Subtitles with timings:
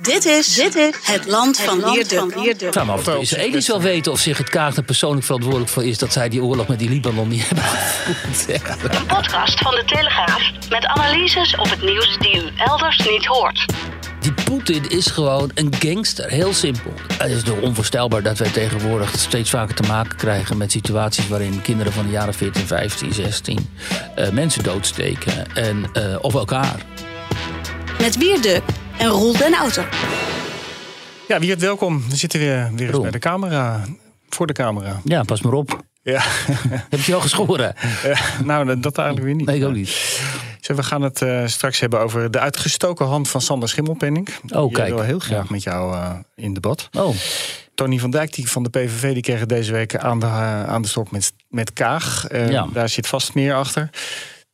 [0.00, 4.20] Dit is, dit is het land van me af of de Israëli's wel weten of
[4.20, 7.28] zich het Kaag er persoonlijk verantwoordelijk voor is dat zij die oorlog met die Libanon
[7.28, 8.94] niet hebben gevoerd.
[8.94, 13.64] Een podcast van de Telegraaf met analyses op het nieuws die u elders niet hoort.
[14.20, 16.92] Die Poetin is gewoon een gangster, heel simpel.
[17.18, 21.62] Het is toch onvoorstelbaar dat wij tegenwoordig steeds vaker te maken krijgen met situaties waarin
[21.62, 23.68] kinderen van de jaren 14, 15, 16
[24.14, 26.76] eh, mensen doodsteken en, eh, of elkaar.
[27.98, 28.62] Met Wierde
[28.98, 29.88] en Roel den Outer.
[31.28, 32.02] Ja, Wiert, welkom.
[32.08, 33.84] We zitten weer, weer eens bij de camera.
[34.28, 35.00] Voor de camera.
[35.04, 35.80] Ja, pas maar op.
[36.02, 36.20] Ja,
[36.90, 37.74] Heb je al geschoren?
[37.76, 39.46] Eh, nou, dat- eigenlijk weer niet.
[39.46, 40.20] Nee, ik ook niet.
[40.60, 44.28] Zo, we gaan het eh, straks hebben over de uitgestoken hand van Sander Schimmelpenning.
[44.48, 44.88] Oh, Die kijk.
[44.88, 45.44] wil heel graag Ja.
[45.52, 46.88] met jou eh, in debat.
[46.92, 47.14] Oh,
[47.74, 50.64] Tony van Dijk die van de PVV die kreeg het deze week aan de, eh,
[50.64, 52.26] aan de stok met, met Kaag.
[52.26, 52.66] Eh, Ja.
[52.72, 53.90] Daar zit vast meer achter.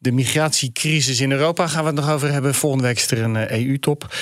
[0.05, 2.55] De migratiecrisis in Europa gaan we het nog over hebben.
[2.55, 4.15] Volgende week is er een eh, EU-top.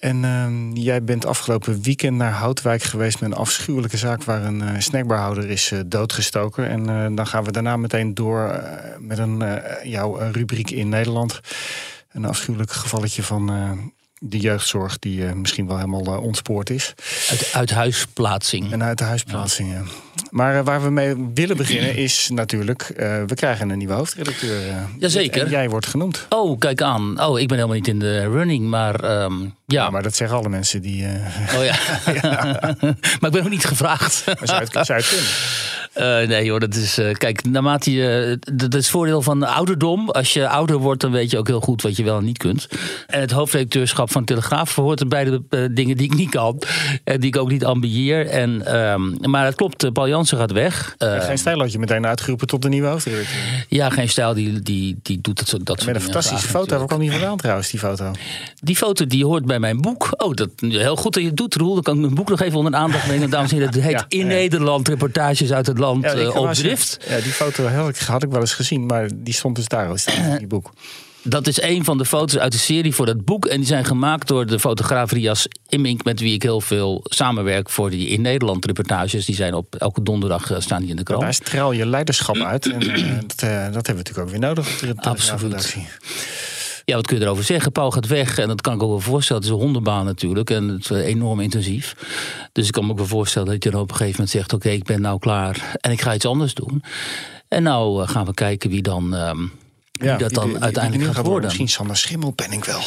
[0.00, 4.62] En ehm, jij bent afgelopen weekend naar Houtwijk geweest met een afschuwelijke zaak waar een
[4.62, 6.68] eh, snackbarhouder is eh, doodgestoken.
[6.68, 8.62] En dan gaan we daarna meteen door
[8.98, 9.42] met een
[9.82, 11.40] jouw rubriek in Nederland.
[12.10, 13.50] Een afschuwelijk gevalletje van
[14.24, 16.94] de jeugdzorg die eh, misschien wel helemaal eh, ontspoord is.
[17.30, 18.72] uit, uit huisplaatsing.
[18.72, 19.88] En uit de huisplaatsingen.
[20.30, 22.92] Maar eh, waar we mee willen beginnen is natuurlijk...
[23.26, 24.60] we krijgen een nieuwe hoofdredacteur.
[24.98, 25.42] Jazeker.
[25.42, 26.26] En jij wordt genoemd.
[26.28, 27.22] Oh, kijk aan.
[27.22, 29.50] Oh, ik ben helemaal niet in de running, maar ehm, ja.
[29.66, 31.06] Ja, maar dat zeggen alle mensen die...
[31.56, 31.74] Oh ja.
[33.20, 34.24] maar ik ben ook niet gevraagd.
[34.42, 35.30] zou het, zou het kunnen.
[35.92, 36.98] Eh, nee hoor, dat is.
[36.98, 38.38] eh, kijk, naarmate je.
[38.54, 40.10] Dat is het voordeel van ouderdom.
[40.10, 42.38] Als je ouder wordt, dan weet je ook heel goed wat je wel en niet
[42.38, 42.68] kunt.
[43.06, 46.62] En het hoofdredacteurschap van Telegraaf hoort bij de eh, dingen die ik niet kan.
[47.04, 48.26] En die ik ook niet ambieer.
[48.26, 50.94] En, ehm, maar het klopt, eh, Paul Jansen gaat weg.
[50.98, 53.66] Eh, Geen stijl had je meteen uitgeroepen tot de nieuwe hoofdredacteur.
[53.68, 56.78] ja, geen stijl, die, die, die doet zo- dat soort Met een fantastische graag foto.
[56.78, 58.10] Waar kwam die vandaan trouwens, die foto?
[58.60, 60.08] Die foto die hoort bij mijn boek.
[60.16, 61.74] Oh, dat heel goed dat je het doet, Roel.
[61.74, 63.30] Dan kan ik mijn boek nog even onder de aandacht brengen.
[63.30, 64.24] Dames en heren, het heet Ja, In ja.
[64.26, 66.98] Nederland, reportages uit het land ik eh, op drift.
[67.08, 67.66] Ja, die foto
[68.06, 68.86] had ik, wel eens gezien.
[68.86, 70.72] Maar die stond dus daar al in die boek.
[71.24, 73.46] Dat is een van de foto's uit de serie voor dat boek.
[73.46, 76.04] En die zijn gemaakt door de fotograaf Rias Immink...
[76.04, 79.24] met wie ik heel veel samenwerk voor die in Nederland reportages.
[79.24, 81.22] Die zijn op elke donderdag eh, staan die in de krant.
[81.22, 82.72] Daar straal je leiderschap uit.
[82.72, 85.76] En eh, dat, eh, dat hebben we natuurlijk ook weer nodig Absoluut.
[86.84, 87.72] Ja, wat kun je erover zeggen?
[87.72, 89.42] Paul gaat weg en dat kan ik ook wel voorstellen.
[89.42, 91.94] Het is een hondenbaan natuurlijk en het is enorm intensief.
[92.52, 94.52] Dus ik kan me ook wel voorstellen dat je dan op een gegeven moment zegt...
[94.52, 96.82] oké, ik ben nou klaar en ik ga iets anders doen.
[97.48, 99.10] En nou eh, gaan we kijken wie dan...
[99.92, 101.44] wie dat dan die- die uiteindelijk gaat worden.
[101.44, 102.80] Misschien Sander Schimmelpenning wel.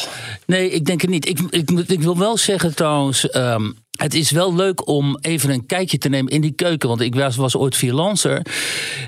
[0.46, 1.28] Nee, ik denk het niet.
[1.28, 3.30] Ik, ik, ik wil wel zeggen trouwens.
[3.30, 6.88] ehm, het is wel leuk om even een kijkje te nemen in die keuken.
[6.88, 8.42] Want ik was, was ooit freelancer.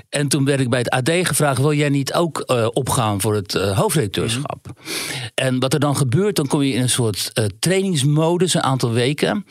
[0.09, 3.35] En toen werd ik bij het AD gevraagd: wil jij niet ook eh, opgaan voor
[3.35, 4.67] het eh, hoofdredacteurschap?
[5.35, 8.91] En wat er dan gebeurt, dan kom je in een soort eh, trainingsmodus een aantal
[8.91, 9.45] weken.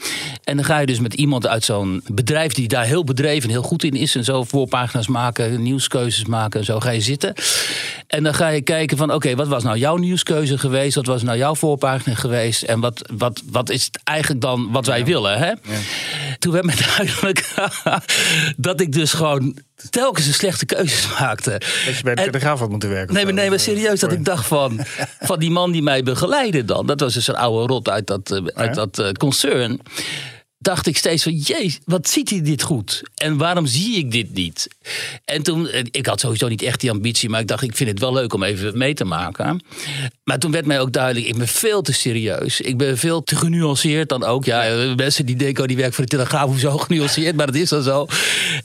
[0.44, 3.54] En dan ga je dus met iemand uit zo'n bedrijf die daar heel bedreven en
[3.54, 4.16] heel goed in is.
[4.16, 6.60] En zo voorpagina's maken, nieuwskeuzes maken.
[6.60, 7.34] En zo ga je zitten.
[8.06, 10.94] En dan ga je kijken van oké, wat was nou jouw nieuwskeuze geweest?
[10.94, 12.62] Wat was nou jouw voorpagina geweest?
[12.62, 15.27] En wat, wat, wat is het eigenlijk dan wat wij willen?
[15.36, 15.52] Hè?
[16.38, 17.54] Toen werd me duidelijk
[18.56, 19.58] dat ik dus gewoon
[19.90, 21.50] telkens een slechte keuzes maakte.
[21.50, 23.14] Dat je bij de Telegraaf had moeten werken.
[23.14, 24.80] Nee, maar, nee, maar serieus, dat ik dacht van,
[25.20, 26.86] van die man die mij begeleidde dan.
[26.86, 29.80] Dat was dus een oude rot uit dat, eh, uit dat eh, concern.
[30.60, 33.02] Dacht ik steeds van, jeez, wat ziet hij dit goed?
[33.14, 34.68] En waarom zie ik dit niet?
[35.24, 37.90] En toen, eh, ik had sowieso niet echt die ambitie, maar ik dacht, ik vind
[37.90, 39.62] het wel leuk om even mee te maken.
[40.24, 42.60] Maar toen werd mij ook duidelijk, ik ben veel te serieus.
[42.60, 44.44] Ik ben veel te genuanceerd dan ook.
[44.44, 47.36] Ja, eh, mensen die denken, oh, die werkt voor de Telegraaf, hoezo genuanceerd?
[47.36, 48.06] Maar dat is dan zo.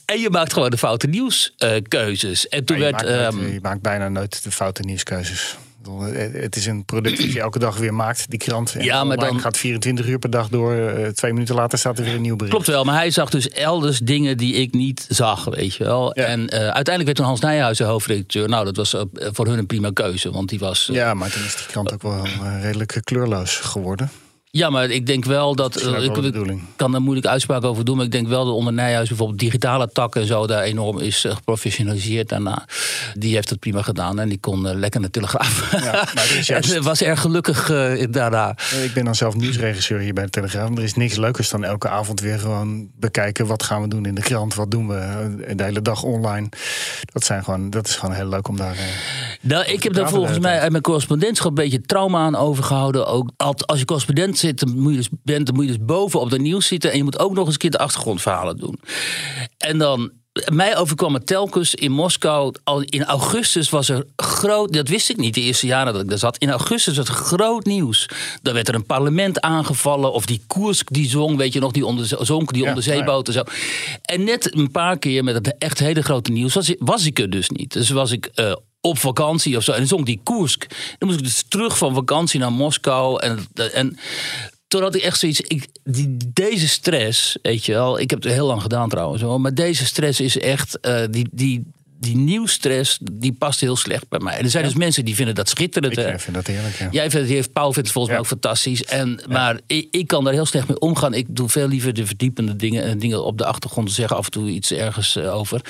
[0.06, 2.48] En je maakt gewoon de foute nieuwskeuzes.
[2.48, 2.96] en toen je, werd...
[2.96, 5.56] maakt nooit- ehm, je maakt bijna nooit de foute nieuwskeuzes.
[5.88, 8.76] Eh, Het is een product dat je elke dag weer maakt, die krant.
[8.76, 10.74] En Ja, maar dan- gaat 24 uur per dag door.
[10.74, 12.54] eh, Twee minuten later staat er weer een nieuw bericht.
[12.56, 16.12] Klopt wel, maar hij zag dus elders dingen die ik niet zag, weet je wel.
[16.20, 16.24] Ja.
[16.26, 18.50] En eh, uiteindelijk werd toen Hans Nijhuizen hoofdredacteur.
[18.50, 20.90] Nou, dat was voor hun een prima keuze, want die was...
[20.92, 22.26] Ja, maar toen is die krant ook wel
[22.62, 24.12] redelijk kleurloos geworden.
[24.56, 25.76] Ja, maar ik denk wel dat.
[25.76, 27.96] eh, ik, ik kan daar moeilijk uitspraak over doen.
[27.96, 31.26] Maar ik denk wel dat onder Nijhuis bijvoorbeeld digitale takken en zo daar enorm is
[31.26, 32.66] eh, geprofessionaliseerd daarna.
[33.14, 35.72] Die heeft het prima gedaan en die kon eh, lekker naar Telegraaf.
[35.84, 38.56] Ja, maar is juist- en eh, was erg gelukkig eh, daarna.
[38.84, 40.70] Ik ben dan zelf nieuwsregisseur hier bij de Telegraaf.
[40.78, 43.46] Er is niks leukers dan elke avond weer gewoon bekijken...
[43.46, 46.50] wat gaan we doen in de krant, wat doen we eh, de hele dag online.
[47.14, 48.74] Dat, zijn gewoon, dat is gewoon heel leuk om daar...
[48.74, 48.80] eh,
[49.42, 53.08] Nou, ik heb daar volgens mij uit mijn correspondentschap een beetje trauma aan overgehouden.
[53.08, 53.32] Ook
[53.66, 56.30] als je correspondent zit, dan moet je dus, bent, dan moet je dus boven op
[56.30, 56.92] de nieuws zitten.
[56.92, 58.80] En je moet ook nog eens een keer de achtergrondverhalen doen.
[59.58, 60.12] En dan.
[60.52, 62.54] Mij overkwam het telkens in Moskou.
[62.64, 64.74] Al in augustus was er groot.
[64.74, 66.38] Dat wist ik niet de eerste jaren dat ik daar zat.
[66.38, 68.10] In augustus was er groot nieuws.
[68.42, 70.14] Dan werd er een parlement aangevallen.
[70.14, 71.38] Of die Koersk die zong.
[71.38, 73.44] Weet je nog, die onder, zonk, die Ja, onderzeeboot en zo.
[74.02, 77.20] En net een paar keer met het echt hele grote nieuws was, ik- was ik
[77.20, 77.74] er dus niet.
[77.74, 79.72] Dus was ik eh, op vakantie of zo.
[79.72, 80.68] En dan zong die Koersk.
[80.98, 83.22] Dan moest ik dus terug van vakantie naar Moskou.
[83.22, 83.98] En, en
[84.68, 85.42] toen had ik echt zoiets.
[85.42, 88.00] Ik, die, deze stress, weet je wel.
[88.00, 89.24] Ik heb het heel lang gedaan trouwens.
[89.38, 90.80] Maar deze stress is echt.
[90.80, 91.66] eh, die, die,
[92.04, 94.40] die nieuwstress, die past heel slecht bij mij.
[94.40, 95.98] Er zijn dus mensen die vinden dat schitterend.
[95.98, 96.12] ik hè.
[96.12, 96.88] eh, vind dat heerlijk, ja.
[96.92, 98.84] Jij vindt het, heeft, Paul vindt het volgens mij ook fantastisch.
[98.84, 101.14] En, Maar ik, ik kan daar heel slecht mee omgaan.
[101.14, 104.26] Ik doe veel liever de verdiepende dingen en dingen op de achtergrond te zeggen af
[104.26, 105.62] en toe iets ergens eh, over.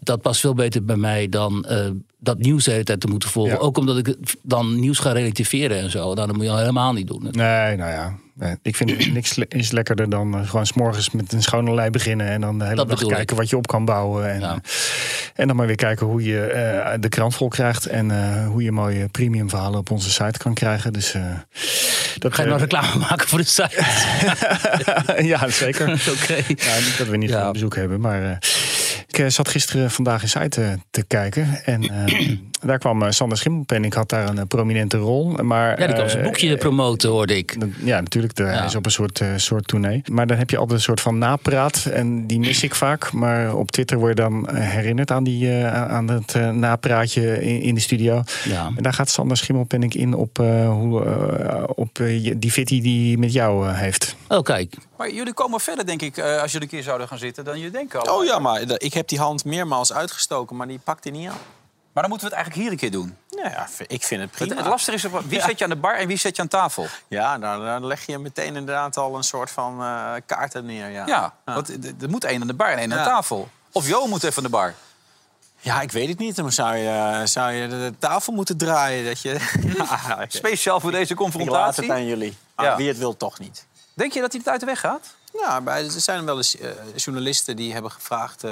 [0.00, 3.28] Dat past veel beter bij mij dan eh, dat nieuws de hele tijd te moeten
[3.28, 3.60] volgen.
[3.60, 6.14] Ook omdat ik dan nieuws ga relativeren en zo.
[6.14, 7.28] Nou, dat moet je al helemaal niet doen.
[7.30, 8.14] Nee, nou ja.
[8.38, 11.90] Nee, Ik vind niks le- is lekkerder dan eh, gewoon s'morgens met een schone lei
[11.90, 12.26] beginnen.
[12.28, 13.08] En dan de hele Dat dag ik.
[13.08, 14.30] kijken wat je op kan bouwen.
[14.32, 14.52] En, Ja.
[14.52, 14.58] eh,
[15.34, 17.86] en dan maar weer kijken hoe je eh, de krant vol krijgt.
[17.86, 20.92] En eh, hoe je mooie premium verhalen op onze site kan krijgen.
[20.92, 21.22] Dus eh,
[22.18, 23.84] dat Ga je nou eh, reclame maken voor de site?
[25.32, 25.88] ja, zeker.
[26.22, 26.34] Oké.
[26.34, 27.42] Ja, niet dat we niet Ja.
[27.42, 28.36] veel bezoek hebben, maar eh,
[29.06, 32.36] ik eh, zat gisteren vandaag in site eh, te kijken en eh,
[32.66, 36.08] daar kwam eh, Sander Schimmelpenning had daar een eh, prominente rol, maar Ja, die kan
[36.10, 37.56] zijn eh, boekje promoten, hoorde ik.
[37.78, 38.34] Ja, natuurlijk.
[38.36, 38.64] de- Hij Ja.
[38.64, 40.02] is op een soort, eh, soort tournee.
[40.10, 41.84] Maar dan heb je altijd een soort van napraat.
[41.84, 43.12] En die mis ik vaak.
[43.12, 47.60] Maar op Twitter word je dan herinnerd aan, die, eh, aan het eh, napraatje in,
[47.60, 48.22] in de studio.
[48.44, 48.70] Ja.
[48.76, 51.04] En daar gaat Sander Schimmelpenning in op, eh, hoe,
[51.74, 51.98] op
[52.36, 54.16] die fitty die hij met jou heeft.
[54.28, 54.74] Oh, kijk.
[54.96, 57.58] Maar jullie komen verder, denk ik, eh, als jullie een keer zouden gaan zitten, dan
[57.58, 58.00] je denken.
[58.02, 58.18] al.
[58.18, 61.34] Oh ja, maar ik heb die hand meermaals uitgestoken, maar die pakt hij niet aan.
[61.96, 63.16] Maar dan moeten we het eigenlijk hier een keer doen.
[63.30, 64.54] Nou ja, ik vind het prima.
[64.56, 66.86] het lastige is, wie zet je aan de bar en wie zet je aan tafel?
[67.08, 70.90] Ja, daar, daar leg je meteen inderdaad al een soort van eh kaarten neer.
[70.90, 71.68] Ja, Ja, want
[72.02, 73.48] er moet één aan de bar en één aan tafel.
[73.72, 74.74] Of Jo moet even aan de bar.
[75.60, 76.36] Ja, ik weet het niet.
[76.36, 79.04] Dan zou je, zou je de tafel moeten draaien.
[79.04, 79.36] Dat je...
[80.28, 81.82] Speciaal voor deze ik laat confrontatie.
[81.82, 82.36] het aan jullie.
[82.56, 83.66] Maar wie het wil, toch niet.
[83.94, 85.14] Denk je dat hij het uit de weg gaat?
[85.32, 88.44] Ja, er zijn wel eens eh, journalisten die hebben gevraagd...
[88.44, 88.50] eh,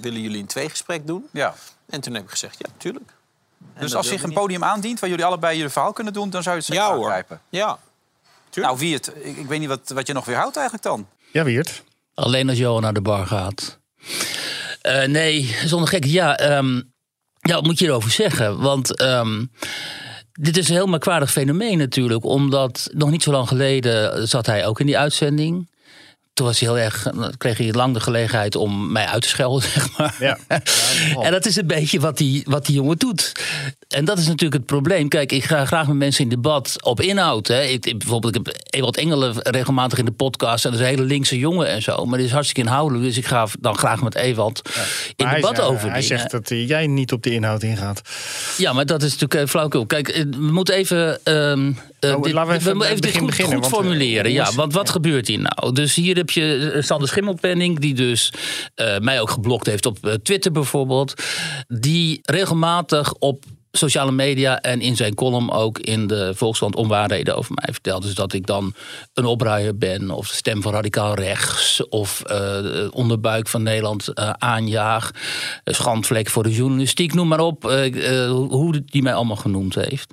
[0.00, 1.28] willen jullie een tweegesprek doen?
[1.30, 1.54] Ja.
[1.92, 3.10] En toen heb ik gezegd, ja, tuurlijk.
[3.74, 4.38] En Dus als zich een niet.
[4.38, 7.40] podium aandient waar jullie allebei jullie verhaal kunnen doen, dan zou je het Ja aangrijpen.
[7.48, 7.78] Ja.
[8.54, 9.12] Nou, wie het?
[9.20, 11.06] Ik, ik weet niet wat, wat je nog weer houdt eigenlijk dan.
[11.32, 11.82] Ja, Wiert.
[12.14, 13.78] Alleen als Johan naar de bar gaat.
[14.80, 16.04] Eh, nee, zonder gek.
[16.04, 16.74] Ja, ehm,
[17.40, 18.60] ja, wat moet je erover zeggen?
[18.60, 19.44] Want ehm,
[20.32, 22.24] dit is een heel merkwaardig fenomeen natuurlijk.
[22.24, 25.70] Omdat nog niet zo lang geleden zat hij ook in die uitzending.
[26.32, 27.06] Toen was hij heel erg,
[27.38, 30.16] kreeg hij lang de gelegenheid om mij uit te schelden, zeg maar.
[30.20, 30.38] Ja.
[31.20, 33.32] En dat is een beetje wat die, wat die jongen doet.
[33.92, 35.08] En dat is natuurlijk het probleem.
[35.08, 37.46] Kijk, ik ga graag met mensen in debat op inhoud.
[37.48, 37.62] Hè.
[37.62, 40.64] Ik, ik- bijvoorbeeld, ik heb Ewald Engelen regelmatig in de podcast.
[40.64, 42.04] En dat is een hele linkse jongen en zo.
[42.06, 43.04] Maar die is hartstikke inhoudelijk.
[43.04, 44.62] Dus ik ga dan graag met Ewald
[45.16, 46.18] in Maar debat zegt- over Hij dingen.
[46.18, 48.02] zegt dat eh, jij niet op de inhoud ingaat.
[48.58, 49.86] Ja, maar dat is natuurlijk eh, flauwkul.
[49.86, 51.24] Kijk, eh, we moeten even.
[51.24, 51.52] eh,
[52.16, 54.32] Oh, dit, laten we even het dit goed, beginnen, goed want, eh, formuleren.
[54.32, 55.72] ja, want wat gebeurt hier nou?
[55.72, 58.32] Dus hier heb je eh, Sander Schimmelpenning, die dus
[58.74, 61.22] eh, mij ook geblokt heeft op eh, Twitter bijvoorbeeld.
[61.68, 67.54] Die regelmatig op sociale media en in zijn column ook in de Volkskrant onwaarheden over
[67.54, 68.02] mij vertelt.
[68.02, 68.74] Dus dat ik dan
[69.14, 74.30] een opruier ben of stem van radicaal rechts of eh, de onderbuik van Nederland eh,
[74.30, 75.10] aanjaag.
[75.64, 77.68] Een schandvlek voor de journalistiek, noem maar op.
[77.68, 80.12] eh, eh, hoe die mij allemaal genoemd heeft.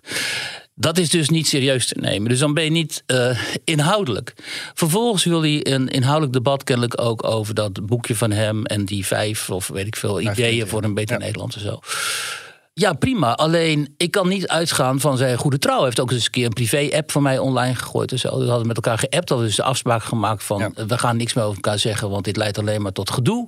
[0.76, 2.30] Dat is dus niet serieus te nemen.
[2.30, 4.34] Dus dan ben je niet eh, inhoudelijk.
[4.74, 9.06] Vervolgens wil hij een inhoudelijk debat kennelijk ook over dat boekje van hem en die
[9.06, 10.68] vijf of weet ik veel ideeën ideeën.
[10.68, 11.26] voor een beter Ja.
[11.26, 11.80] Nederland en zo.
[12.80, 13.34] Ja, prima.
[13.36, 15.76] Alleen ik kan niet uitgaan van zijn goede trouw.
[15.76, 18.40] Hij heeft ook eens een keer een privé-app voor mij online gegooid en zo.
[18.40, 19.30] We hadden met elkaar geappt.
[19.30, 20.72] Hadden dus de afspraak gemaakt van Ja.
[20.76, 23.48] eh, we gaan niks meer over elkaar zeggen, want dit leidt alleen maar tot gedoe.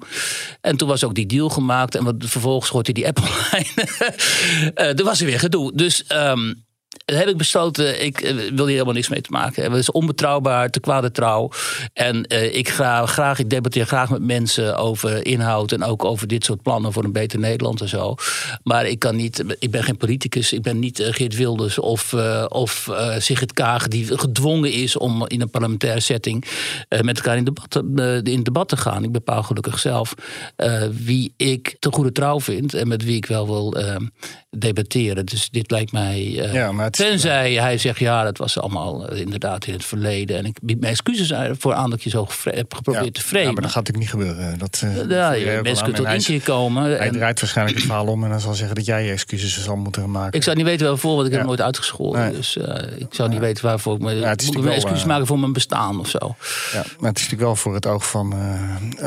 [0.62, 1.96] En toen was ook die deal gemaakt.
[1.96, 3.88] En wat, vervolgens gooit hij die app online.
[4.74, 5.72] Eh, er was er weer gedoe.
[5.76, 6.54] Dus ehm,
[7.06, 9.64] heb ik besloten, ik eh, wil hier helemaal niks mee te maken.
[9.64, 11.50] Het is onbetrouwbaar, te kwade trouw.
[11.94, 16.28] En eh, ik, ga, graag, ik debatteer graag met mensen over inhoud en ook over
[16.28, 18.16] dit soort plannen voor een beter Nederland en zo.
[18.64, 22.14] Maar ik kan niet, ik ben geen politicus, ik ben niet eh, Geert Wilders of,
[22.48, 26.46] of Sigrid Kaag die gedwongen is om in een parlementaire setting
[27.02, 27.84] met elkaar in debat,
[28.28, 29.04] in debat te gaan.
[29.04, 30.14] Ik bepaal gelukkig zelf
[31.06, 33.78] wie ik te goede trouw vind en met wie ik wel wil
[34.50, 35.26] debatteren.
[35.26, 36.22] Dus dit lijkt mij.
[36.32, 40.38] Ja, maar het Tenzij hij zegt, ja, dat was allemaal eh, inderdaad in het verleden.
[40.38, 43.46] En ik bied mijn excuses voor aan dat ik je zo heb geprobeerd te framen.
[43.48, 44.60] Ja, maar dat gaat natuurlijk niet gebeuren.
[44.60, 46.84] Dat, eh, Ja, je mensen kunnen tot inkeer komen.
[46.84, 49.64] Hij En draait waarschijnlijk het verhaal om en dan zal zeggen dat jij je excuses
[49.64, 50.34] zal moeten maken.
[50.38, 51.48] ik zou niet weten waarvoor, want ik heb Ja.
[51.48, 52.22] hem nooit uitgescholden.
[52.22, 52.32] Nee.
[52.32, 53.96] Dus eh, ik zou niet weten waarvoor.
[53.96, 56.36] Ik me, het is moet excuses maken voor mijn bestaan of zo.
[56.74, 58.34] Ja, maar het is natuurlijk wel voor het oog van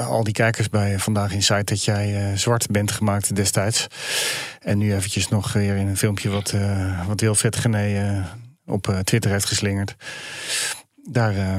[0.08, 3.86] al die kijkers bij Vandaag in Site dat jij zwart bent gemaakt destijds.
[4.60, 6.54] En nu eventjes nog weer in een filmpje wat,
[7.06, 8.24] wat Wilfred Gené eh,
[8.66, 9.94] op eh, Twitter heeft geslingerd.
[11.10, 11.58] Daar eh,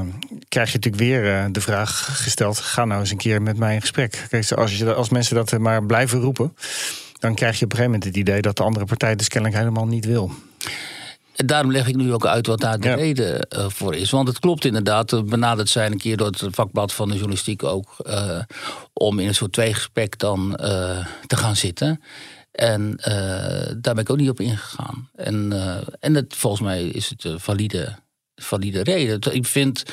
[0.50, 3.82] krijg je natuurlijk weer de vraag gesteld: ga nou eens een keer met mij in
[3.82, 4.26] gesprek.
[4.30, 6.56] Kijk, als, je, als mensen dat maar blijven roepen,
[7.20, 9.60] dan krijg je op een gegeven moment het idee dat de andere partij dus kennelijk
[9.60, 10.32] helemaal niet wil.
[11.36, 12.96] En daarom leg ik nu ook uit wat daar de Ja.
[12.96, 14.12] reden voor is.
[14.12, 17.98] Want het klopt inderdaad, benaderd zijn een keer door het vakblad van de journalistiek ook...
[18.94, 20.54] om in een soort tweegesprek dan
[21.28, 22.02] te gaan zitten.
[22.56, 25.10] En eh, daar ben ik ook niet op ingegaan.
[25.16, 27.96] En, eh, en het, volgens mij is het een valide,
[28.36, 29.34] valide reden.
[29.34, 29.84] Ik vind,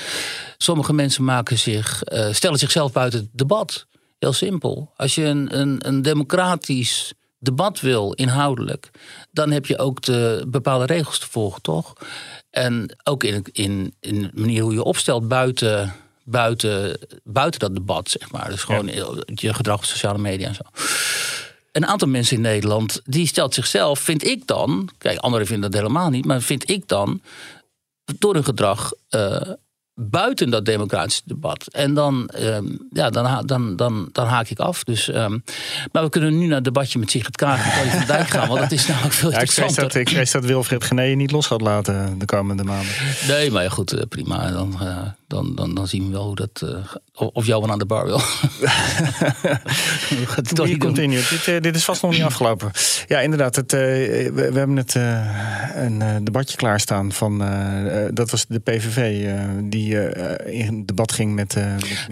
[0.56, 3.86] sommige mensen maken zich, eh, stellen zichzelf buiten het debat.
[4.18, 4.92] Heel simpel.
[4.96, 8.90] Als je een, een, een democratisch debat wil, inhoudelijk,
[9.30, 11.92] dan heb je ook de bepaalde regels te volgen, toch?
[12.50, 18.10] En ook in, in, in de manier hoe je opstelt buiten, buiten, buiten dat debat,
[18.10, 18.48] zeg maar.
[18.48, 18.86] Dus gewoon
[19.34, 20.62] je gedrag op sociale media en zo.
[21.72, 24.88] Een aantal mensen in Nederland, die stelt zichzelf, vind ik dan...
[24.98, 27.20] Kijk, anderen vinden dat helemaal niet, maar vind ik dan...
[28.18, 29.40] door hun gedrag eh,
[29.94, 31.66] buiten dat democratische debat.
[31.66, 34.84] En dan, ehm, ja, dan, dan, dan, dan haak ik af.
[34.84, 35.38] Dus, ehm,
[35.92, 38.48] maar we kunnen nu naar het debatje met Sigrid Kaag en Tony van Dijk gaan...
[38.48, 39.98] want dat is namelijk veel Ja, ik, vrees interessanter.
[39.98, 42.92] dat, ik vrees dat Wilfred Gené je niet los gaat laten de komende maanden.
[43.28, 44.50] Nee, maar ja, goed, eh, prima.
[44.50, 44.98] Dan, eh,
[45.32, 46.62] dan, dan, dan zien we wel hoe dat...
[46.64, 46.68] eh,
[47.14, 48.20] of- of Johan aan de bar wil.
[50.54, 50.66] Toch.
[50.68, 52.70] Dit, eh, dit is vast nog niet afgelopen.
[53.08, 53.56] Ja, inderdaad.
[53.56, 54.94] Het, eh, we, we hebben net
[55.74, 57.38] een debatje klaarstaan van.
[58.14, 59.28] dat was de PVV
[59.62, 60.10] die
[60.44, 61.56] in debat ging met.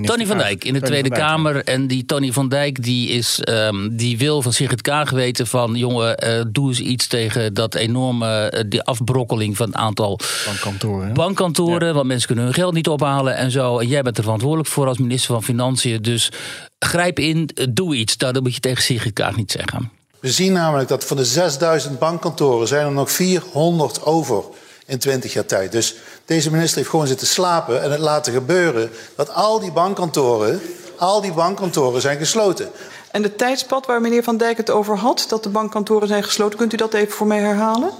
[0.02, 0.38] Tony van.
[0.38, 1.64] Dijk in de Tony Tweede Kamer.
[1.64, 5.74] En die Tony van Dijk die, is, ehm, die wil van Sigrid Kaag weten van...
[5.74, 11.06] jongen, doe eens iets tegen dat enorme die afbrokkeling van het aantal Van kantoren.
[11.06, 11.12] hè?
[11.12, 11.94] bankkantoren.
[11.94, 13.78] Want mensen kunnen hun geld niet ophalen en zo.
[13.78, 16.02] En jij bent er verantwoordelijk voor als minister van Financiën.
[16.02, 16.32] Dus
[16.78, 18.16] grijp in, eh, doe iets.
[18.16, 19.90] Dat moet je tegen Sigrid niet zeggen.
[20.20, 24.44] We zien namelijk dat van de 6000 bankkantoren zijn er nog 400 over
[24.86, 25.72] in 20 jaar tijd.
[25.72, 30.60] Dus deze minister heeft gewoon zitten slapen en het laten gebeuren dat al die bankkantoren,
[30.98, 32.68] al die bankkantoren zijn gesloten.
[33.10, 36.58] En het tijdspad waar meneer Van Dijk het over had, dat de bankkantoren zijn gesloten,
[36.58, 37.90] kunt u dat even voor mij herhalen?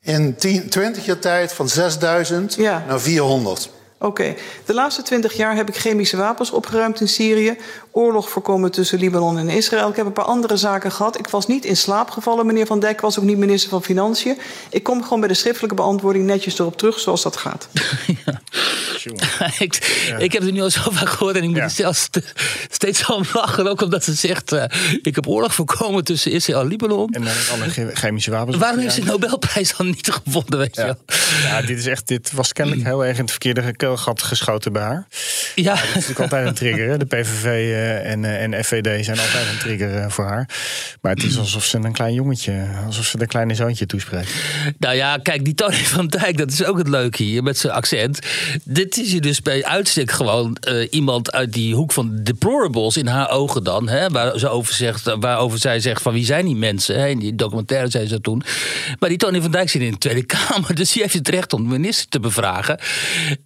[0.00, 2.84] In 10, 20 jaar tijd van 6000 Ja.
[2.88, 3.70] naar 400.
[4.04, 4.34] Oké.
[4.64, 7.56] De laatste twintig jaar heb ik chemische wapens opgeruimd in Syrië.
[7.90, 9.88] Oorlog voorkomen tussen Libanon en Israël.
[9.88, 11.18] Ik heb een paar andere zaken gehad.
[11.18, 12.46] Ik was niet in slaap gevallen.
[12.46, 14.38] Meneer Van Dijk was ook niet minister van Financiën.
[14.70, 17.68] Ik kom gewoon bij de schriftelijke beantwoording netjes erop terug zoals dat gaat.
[19.58, 21.68] ik, ik heb het nu al zo vaak gehoord en ik moet Ja.
[21.68, 22.20] zelfs st-
[22.70, 23.66] steeds om lachen.
[23.66, 24.64] Ook omdat ze zegt, eh,
[25.02, 27.08] ik heb oorlog voorkomen tussen Israël en Libanon.
[27.12, 28.56] En dan alle che- chemische wapens.
[28.56, 29.06] Waarom heeft ze de.
[29.06, 30.86] Nobelprijs dan niet gevonden, weet je Ja.
[30.86, 30.96] wel?
[31.42, 32.08] ja, dit is echt.
[32.08, 33.62] Dit was kennelijk heel erg in het verkeerde
[33.94, 35.06] keelgat geschoten bij haar.
[35.54, 36.88] Ja, Dat is natuurlijk altijd een trigger.
[36.88, 36.98] Hè?
[36.98, 40.48] De PVV eh, en, eh, en FVD zijn altijd een trigger eh, voor haar.
[41.00, 44.32] Maar het is alsof ze een klein jongetje, alsof ze een kleine zoontje toespreekt.
[44.78, 47.72] nou ja, kijk, die Tony van Dijk, dat is ook het leuke hier met zijn
[47.72, 48.18] accent.
[48.64, 50.58] Dit is hier dus bij uitstek gewoon
[50.90, 53.88] iemand uit die hoek van deplorables in haar ogen dan.
[53.88, 57.00] Hè, waar ze over zegt, waarover zij zegt van wie zijn die mensen.
[57.00, 58.42] Hè, in die documentaire zei ze dat toen.
[58.98, 61.52] Maar die Tony van Dijk zit in de Tweede Kamer, dus die heeft het recht
[61.52, 62.78] om de minister te bevragen.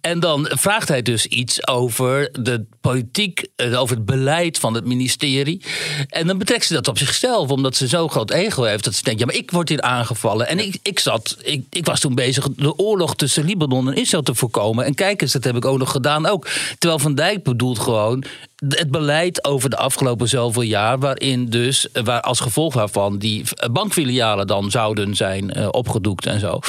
[0.01, 4.85] En dan vraagt hij dus iets over de politiek, eh, over het beleid van het
[4.85, 5.61] ministerie.
[6.09, 8.83] En dan betrekt ze dat op zichzelf, omdat ze zo'n groot ego heeft.
[8.83, 10.47] Dat ze denkt, ja, maar ik word hier aangevallen.
[10.47, 14.23] En ik, ik zat, ik, ik was toen bezig de oorlog tussen Libanon en Israël
[14.23, 14.85] te voorkomen.
[14.85, 16.47] En kijk eens, dat heb ik ook nog gedaan ook.
[16.77, 18.23] Terwijl Van Dijk bedoelt gewoon
[18.67, 23.43] het beleid over de afgelopen zoveel jaar, waarin dus, eh, waar als gevolg waarvan die
[23.53, 26.59] eh, bankfilialen dan zouden zijn eh, opgedoekt en zo.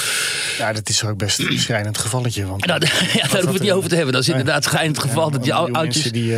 [0.59, 2.47] Ja, dat is ook best een schrijnend gevalletje.
[2.47, 4.13] Want Nou, ja, daar hoeven we het niet over te hebben.
[4.13, 5.77] Dat is inderdaad schijnend het geval dat die oudjes.
[5.79, 6.37] mensen die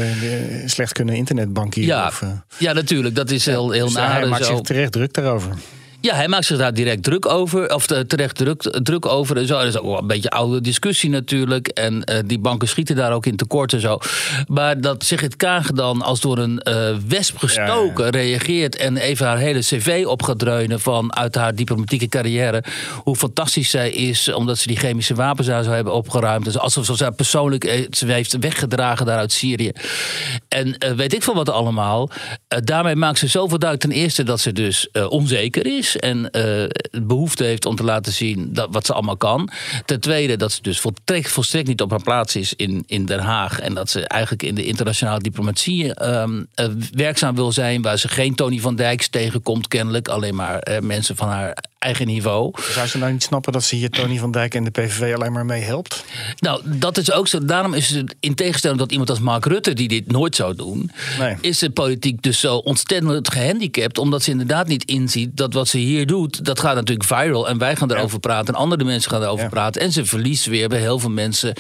[0.67, 1.97] slecht kunnen internetbankieren.
[1.97, 2.23] Ja, Of,
[2.59, 3.15] ja, natuurlijk.
[3.15, 4.51] Dat is heel, heel dus naar hij en maakt zo.
[4.53, 5.55] zich terecht druk daarover.
[6.03, 7.75] Ja, hij maakt zich daar direct druk over.
[7.75, 9.37] Of te- terecht druk, druk over.
[9.37, 9.59] En zo.
[9.59, 11.69] Dat is ook wel een beetje oude discussie natuurlijk.
[11.69, 13.99] En eh, die banken schieten daar ook in tekort en zo.
[14.47, 18.77] Maar dat Sigrid Kaag dan als door een eh, wesp gestoken reageert...
[18.77, 22.65] en even haar hele cv op gaat dreunen vanuit haar diplomatieke carrière...
[22.97, 26.45] hoe fantastisch zij is, omdat ze die chemische wapens daar zou hebben opgeruimd.
[26.45, 29.73] Dus alsof ze haar persoonlijk eh, ze heeft weggedragen daar uit Syrië.
[30.49, 32.11] En eh, weet ik veel wat allemaal.
[32.49, 35.92] Eh, daarmee maakt ze zoveel duidelijk ten eerste dat ze dus eh, onzeker is...
[35.97, 39.51] en eh, behoefte heeft om te laten zien dat, wat ze allemaal kan.
[39.85, 43.21] Ten tweede dat ze dus volstrekt, volstrekt niet op haar plaats is in, in Den
[43.21, 43.61] Haag...
[43.61, 46.25] en dat ze eigenlijk in de internationale diplomatie eh,
[46.93, 47.83] werkzaam wil zijn...
[47.83, 50.09] waar ze geen Tony van Dijks tegenkomt kennelijk.
[50.09, 52.53] Alleen maar eh, mensen van haar eigen niveau.
[52.73, 55.33] Zou ze nou niet snappen dat ze hier Tony van Dijk en de PVV alleen
[55.33, 56.05] maar mee helpt?
[56.39, 57.45] Nou, dat is ook zo.
[57.45, 60.91] Daarom is het in tegenstelling tot iemand als Mark Rutte, die dit nooit zou doen,
[61.19, 61.37] Nee.
[61.41, 65.79] is de politiek dus zo ontzettend gehandicapt, omdat ze inderdaad niet inziet dat wat ze
[65.83, 69.23] hier doet, dat gaat natuurlijk viral en wij gaan erover praten en andere mensen gaan
[69.23, 71.55] erover praten en ze verliest weer bij heel veel mensen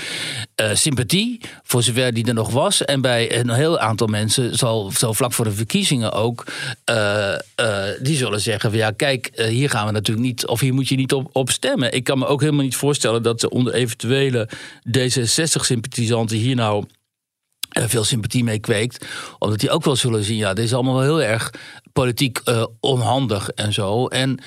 [0.54, 2.84] eh, sympathie, voor zover die er nog was.
[2.84, 6.46] En bij een heel aantal mensen, zal, zo vlak voor de verkiezingen ook,
[6.84, 7.38] eh, eh,
[8.00, 10.96] die zullen zeggen: van, ja, kijk, hier gaan we natuurlijk niet, of hier moet je
[10.96, 11.92] niet op, op stemmen.
[11.92, 14.48] Ik kan me ook helemaal niet voorstellen dat ze onder eventuele
[14.98, 16.84] D66-sympathisanten hier nou
[17.72, 19.06] veel sympathie mee kweekt.
[19.38, 21.50] Omdat die ook wel zullen zien, ja, dit is allemaal wel heel erg
[21.92, 24.06] politiek eh, onhandig en zo.
[24.06, 24.40] En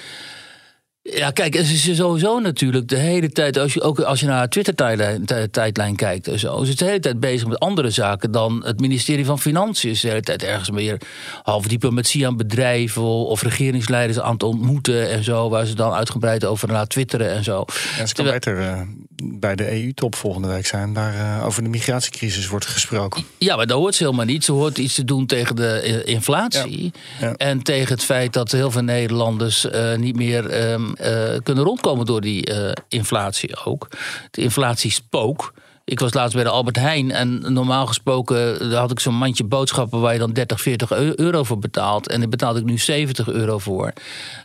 [1.11, 4.37] ja, kijk, het is sowieso natuurlijk de hele tijd, als je, ook als je naar
[4.37, 7.89] haar Twitter-tijdlijn tij- tijdlijn kijkt en zo, is het de hele tijd bezig met andere
[7.89, 9.89] zaken dan het ministerie van Financiën.
[9.89, 11.01] Is de hele tijd ergens meer
[11.43, 16.45] half diplomatie aan bedrijven of regeringsleiders aan het ontmoeten en zo, waar ze dan uitgebreid
[16.45, 17.65] over laat twitteren en zo.
[17.97, 18.81] Ja, ze kan beter eh,
[19.23, 20.93] bij de EU-top volgende week zijn.
[20.93, 23.23] Daar eh, over de migratiecrisis wordt gesproken.
[23.37, 24.43] Ja, maar dat hoort ze helemaal niet.
[24.43, 26.91] Ze hoort iets te doen tegen de eh, inflatie.
[27.19, 27.27] Ja.
[27.27, 27.33] Ja.
[27.33, 30.94] En tegen het feit dat heel veel Nederlanders niet meer ehm, eh,
[31.43, 33.87] kunnen rondkomen door die eh, inflatie ook.
[34.31, 35.53] De inflatiespook.
[35.85, 39.43] Ik was laatst bij de Albert Heijn en normaal gesproken eh, had ik zo'n mandje
[39.43, 42.07] boodschappen waar je dan 30, 40 eu- euro voor betaalt.
[42.07, 43.93] En daar betaalde ik nu 70 euro voor.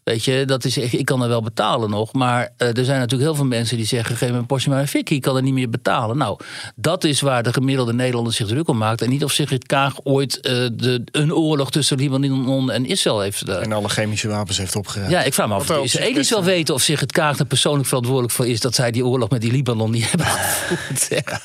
[0.05, 2.13] Weet je, dat is, ik kan er wel betalen nog.
[2.13, 4.81] Maar eh, er zijn natuurlijk heel veel mensen die zeggen: geef me een portie maar
[4.81, 6.17] een fikkie, ik kan er niet meer betalen.
[6.17, 6.39] Nou,
[6.77, 9.03] dat is waar de gemiddelde Nederlander zich druk om maakt.
[9.03, 13.49] En niet of Sigrid Kaag ooit eh, de, een oorlog tussen Libanon en Israël heeft.
[13.49, 15.11] En alle chemische wapens heeft opgeruimd.
[15.13, 17.87] ja, ik vraag me af of de Israëli's wel weten of Sigrid Kaag er persoonlijk
[17.89, 21.29] verantwoordelijk voor is dat zij die oorlog met die Libanon niet hebben gevoerd.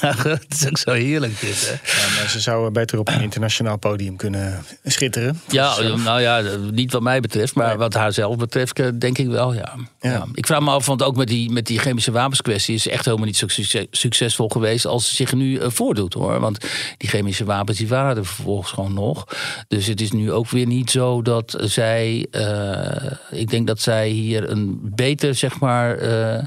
[0.00, 1.72] Het is ook zo heerlijk dit, hè?
[1.72, 5.40] Ja, maar ze zouden beter op een internationaal podium kunnen schitteren.
[5.48, 7.76] Ja, Dus, nou ja, niet wat mij betreft, maar Nee.
[7.76, 9.74] wat haar zelf betreft, eh, denk ik wel, ja.
[10.00, 10.10] Ja.
[10.10, 10.26] Ja.
[10.34, 13.26] Ik vraag me af, want ook met die, met die chemische wapenskwestie is echt helemaal
[13.26, 16.40] niet zo succes- succesvol geweest als ze zich nu eh, voordoet, hoor.
[16.40, 16.58] Want
[16.96, 19.24] die chemische wapens, die waren er vervolgens gewoon nog.
[19.68, 24.08] Dus het is nu ook weer niet zo dat zij, eh, ik denk dat zij
[24.08, 26.44] hier een beter, zeg maar, eh,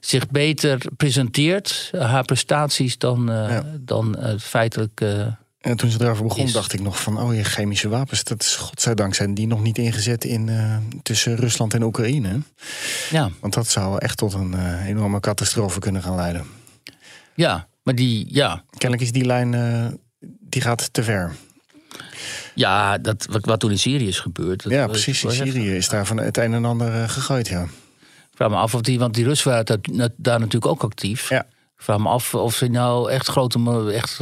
[0.00, 3.64] zich beter presenteert, haar prestaties, dan, eh, Ja.
[3.80, 5.00] dan eh, feitelijk...
[5.00, 5.26] eh,
[5.60, 7.20] En toen ze erover begon, Is- dacht ik nog van...
[7.20, 10.50] oh je chemische wapens, dat is godzijdank zijn die nog niet ingezet in,
[11.02, 12.40] tussen Rusland en Oekraïne.
[13.10, 13.30] ja.
[13.40, 16.46] Want dat zou echt tot een enorme catastrofe kunnen gaan leiden.
[17.34, 19.50] ja, maar die, ja, Kennelijk is die lijn,
[20.40, 21.34] die gaat te ver.
[22.54, 24.62] Ja, dat, wat, wat toen in Syrië is gebeurd.
[24.62, 25.24] dat ja, precies.
[25.24, 27.62] In Syrië is daar van het een en ander gegooid, ja.
[27.62, 29.80] Ik vraag me af of die, want die Russen waren
[30.16, 31.28] daar natuurlijk ook actief.
[31.28, 31.46] Ja.
[31.78, 34.18] Ik vraag me af of ze nou echt grote, echt,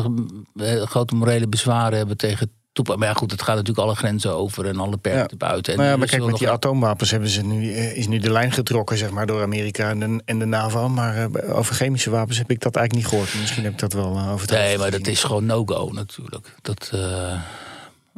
[0.56, 4.34] eh, grote morele bezwaren hebben tegen toepa- Maar ja, goed, het gaat natuurlijk alle grenzen
[4.34, 5.26] over en alle perken Ja.
[5.26, 5.72] te buiten.
[5.72, 8.30] En Nou ja, maar kijk, met die atoomwapens hebben ze nu, eh, is nu de
[8.32, 10.88] lijn getrokken zeg maar, door Amerika en de, en de NAVO.
[10.88, 13.40] Maar eh, over chemische wapens heb ik dat eigenlijk niet gehoord.
[13.40, 16.54] Misschien heb ik dat wel over het Nee, maar dat is gewoon no-go natuurlijk.
[16.62, 16.90] Dat,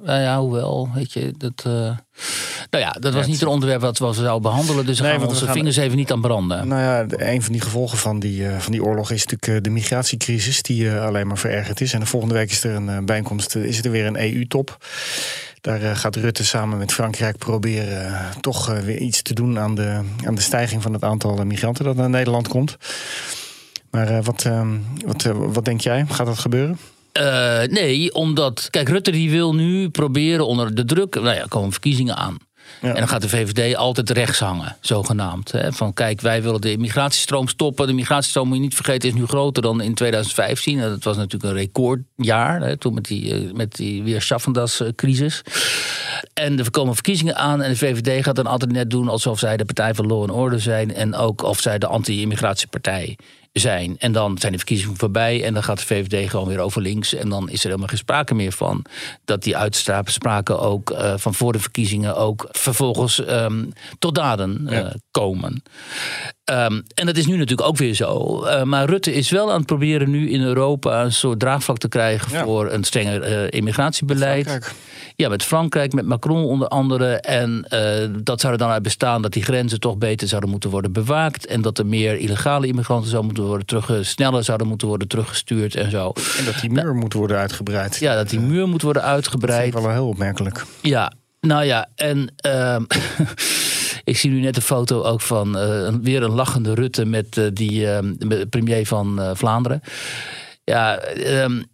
[0.03, 1.53] nou ja, hoewel, weet je, dat...
[1.65, 1.73] eh,
[2.71, 4.87] nou ja, dat was niet een onderwerp wat we zouden behandelen.
[4.87, 6.69] Dus Nee, gaan we onze gaan- vingers even niet aan branden.
[6.69, 9.63] Nou ja, een van die gevolgen van die, eh, van die oorlog is natuurlijk eh,
[9.63, 11.93] de migratiecrisis, die alleen maar verergerd is.
[11.93, 14.77] En de volgende week is er een bijeenkomst, is er weer een EU-top.
[15.61, 20.35] Daar gaat Rutte samen met Frankrijk proberen toch weer iets te doen aan de, aan
[20.35, 22.77] de stijging van het aantal migranten dat naar Nederland komt.
[23.91, 24.63] Maar wat, eh,
[25.07, 26.05] wat, wat denk jij?
[26.09, 26.79] Gaat dat gebeuren?
[27.12, 28.68] Eh, nee, omdat.
[28.71, 31.14] Kijk, Rutte die wil nu proberen onder de druk.
[31.14, 32.37] Nou ja, komen verkiezingen aan.
[32.81, 32.88] Ja.
[32.88, 35.53] En dan gaat de VVD altijd rechts hangen, zogenaamd.
[35.53, 35.73] Hè?
[35.73, 37.87] Van kijk, wij willen de migratiestroom stoppen.
[37.87, 40.81] De migratiestroom, moet je niet vergeten, is nu groter dan in 2015.
[40.81, 45.42] En dat was natuurlijk een recordjaar, hè, toen met die, eh, met die weer Schaffendas-crisis.
[46.35, 49.57] En er komen verkiezingen aan en de VVD gaat dan altijd net doen alsof zij
[49.57, 50.94] de partij van law and order zijn.
[50.94, 53.16] En ook of zij de anti-immigratiepartij
[53.53, 53.99] zijn.
[53.99, 57.15] En dan zijn de verkiezingen voorbij en dan gaat de VVD gewoon weer over links.
[57.15, 58.85] En dan is er helemaal geen sprake meer van
[59.25, 64.71] dat die uitspraken ook uh, van voor de verkiezingen ook vervolgens um, tot daden uh,
[64.71, 64.95] ja.
[65.11, 65.63] komen.
[66.51, 68.41] Um, en dat is nu natuurlijk ook weer zo.
[68.45, 71.89] Uh, maar Rutte is wel aan het proberen nu in Europa een soort draagvlak te
[71.89, 72.45] krijgen ja.
[72.45, 74.75] voor een strenger immigratiebeleid.
[75.17, 77.15] Ja, met Frankrijk, met Macron onder andere.
[77.15, 80.71] En uh, dat zou er dan uit bestaan dat die grenzen toch beter zouden moeten
[80.71, 81.47] worden bewaakt.
[81.47, 85.75] En dat er meer illegale immigranten zouden moeten worden terug, sneller zouden moeten worden teruggestuurd
[85.75, 86.13] en zo.
[86.39, 87.97] En dat die muur nou, moet worden uitgebreid.
[87.97, 89.73] Ja, dat die muur moet worden uitgebreid.
[89.73, 90.65] Dat is wel heel opmerkelijk.
[90.81, 92.77] Ja, nou ja, en uh,
[94.09, 97.47] ik zie nu net een foto ook van uh, weer een lachende Rutte met uh,
[97.53, 97.87] die
[98.49, 99.83] premier van Vlaanderen.
[100.64, 101.64] Ja, um,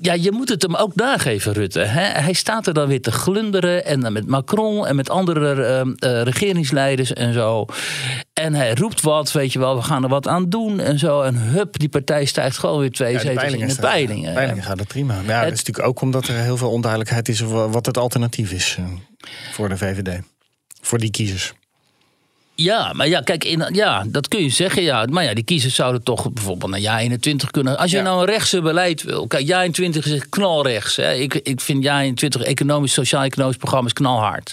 [0.00, 1.80] ja, je moet het hem ook nageven, Rutte.
[1.80, 2.20] Hè?
[2.20, 3.84] Hij staat er dan weer te glunderen.
[3.84, 7.64] En dan met Macron en met andere uh, regeringsleiders en zo.
[8.32, 11.22] En hij roept wat, weet je wel, we gaan er wat aan doen en zo.
[11.22, 14.28] En hup, die partij stijgt gewoon weer twee ja, zetels in de peilingen.
[14.28, 15.14] De peilingen gaat het prima.
[15.14, 17.40] Ja, het, dat is natuurlijk ook omdat er heel veel onduidelijkheid is...
[17.40, 18.78] wat het alternatief is
[19.52, 20.20] voor de VVD.
[20.80, 21.52] Voor die kiezers.
[22.58, 24.82] Ja, maar ja, kijk, in, ja, dat kun je zeggen.
[24.82, 25.06] Ja.
[25.10, 27.78] Maar ja, die kiezers zouden toch bijvoorbeeld naar jaar 21 kunnen.
[27.78, 28.02] Als je ja.
[28.02, 29.26] nou een rechtse beleid wil.
[29.26, 30.96] Kijk, jaar 21 is knalrechts.
[30.96, 31.12] Hè.
[31.12, 34.52] Ik, ik vind jaar 21 economisch, sociaal-economisch programma's knalhard.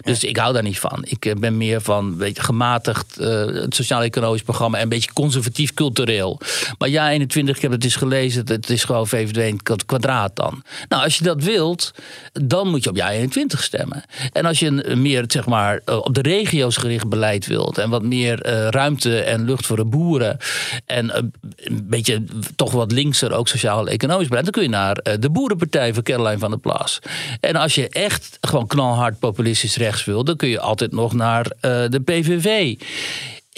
[0.00, 0.28] Dus ja.
[0.28, 1.04] ik hou daar niet van.
[1.04, 4.76] Ik ben meer van beetje gematigd uh, het sociaal-economisch programma.
[4.76, 6.40] En een beetje conservatief cultureel.
[6.78, 8.44] Maar jaar 21, ik heb het eens gelezen.
[8.46, 10.62] Het is gewoon VVD in het kwadraat dan.
[10.88, 11.90] Nou, als je dat wilt,
[12.32, 14.04] dan moet je op jaar 21 stemmen.
[14.32, 17.78] En als je een, meer, zeg maar, op de regio's gericht beleid wilt.
[17.78, 20.36] En wat meer uh, ruimte en lucht voor de boeren.
[20.86, 21.14] En uh,
[21.56, 22.24] een beetje
[22.56, 24.44] toch wat linkser, ook sociaal-economisch beleid.
[24.44, 26.98] Dan kun je naar uh, de Boerenpartij van Caroline van der Plas.
[27.40, 31.52] En als je echt gewoon knalhard populistisch rechts wil, dan kun je altijd nog naar
[31.60, 32.76] de PVV.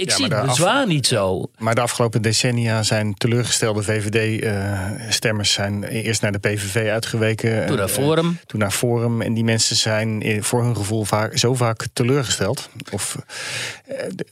[0.03, 1.51] Ik ja, zie het bezwaar niet zo.
[1.59, 7.67] Maar de afgelopen decennia zijn teleurgestelde VVD-stemmers zijn eerst naar de PVV uitgeweken.
[7.67, 8.27] Toen naar Forum.
[8.27, 9.23] Uh, toen naar Forum.
[9.23, 12.69] En die mensen zijn voor hun gevoel vaak, zo vaak teleurgesteld.
[12.91, 13.17] Of,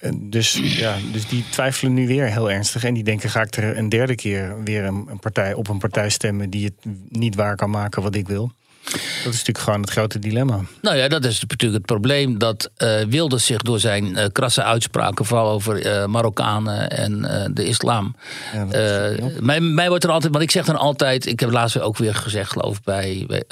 [0.02, 2.84] uh, dus, ja, dus die twijfelen nu weer heel ernstig.
[2.84, 5.78] En die denken, ga ik er een derde keer weer een, een partij, op een
[5.78, 8.52] partij stemmen die het niet waar kan maken wat ik wil.
[8.90, 10.60] Dat is natuurlijk gewoon het grote dilemma.
[10.82, 14.62] Nou ja, dat is natuurlijk het probleem dat uh, Wilders zich door zijn uh, krasse
[14.62, 17.20] uitspraken, vooral over uh, Marokkanen en
[17.54, 18.16] de islam.
[18.52, 21.98] Ja, mij, mij wordt er altijd, want ik zeg dan altijd, ik heb laatst ook
[21.98, 23.44] weer gezegd, geloof ik, bij, bij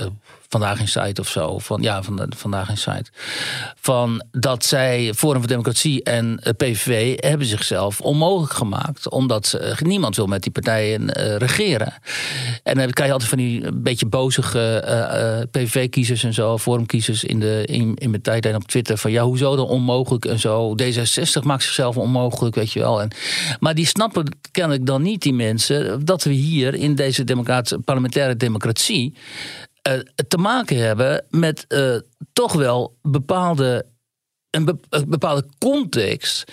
[0.48, 1.58] Vandaag in Site of zo.
[1.58, 3.10] Van, ja, van Vandaag in Site.
[3.80, 9.10] Van dat zij Forum voor Democratie en PVV hebben zichzelf onmogelijk gemaakt.
[9.10, 11.94] Omdat ze, niemand wil met die partijen uh, regeren.
[12.62, 17.40] En dan krijg je altijd van die beetje bozige uh, PVV-kiezers en zo, Forumkiezers in,
[17.40, 18.98] de, in, in mijn tijd en op Twitter.
[18.98, 20.74] Van ja, hoezo dan onmogelijk en zo.
[20.82, 23.00] D66 maakt zichzelf onmogelijk, weet je wel.
[23.00, 23.10] En,
[23.60, 27.24] maar die snappen kennelijk dan niet, die mensen, dat we hier in deze
[27.84, 29.14] parlementaire democratie
[30.28, 31.96] te maken hebben met uh,
[32.32, 33.86] toch wel bepaalde,
[34.50, 36.52] een, be een bepaalde context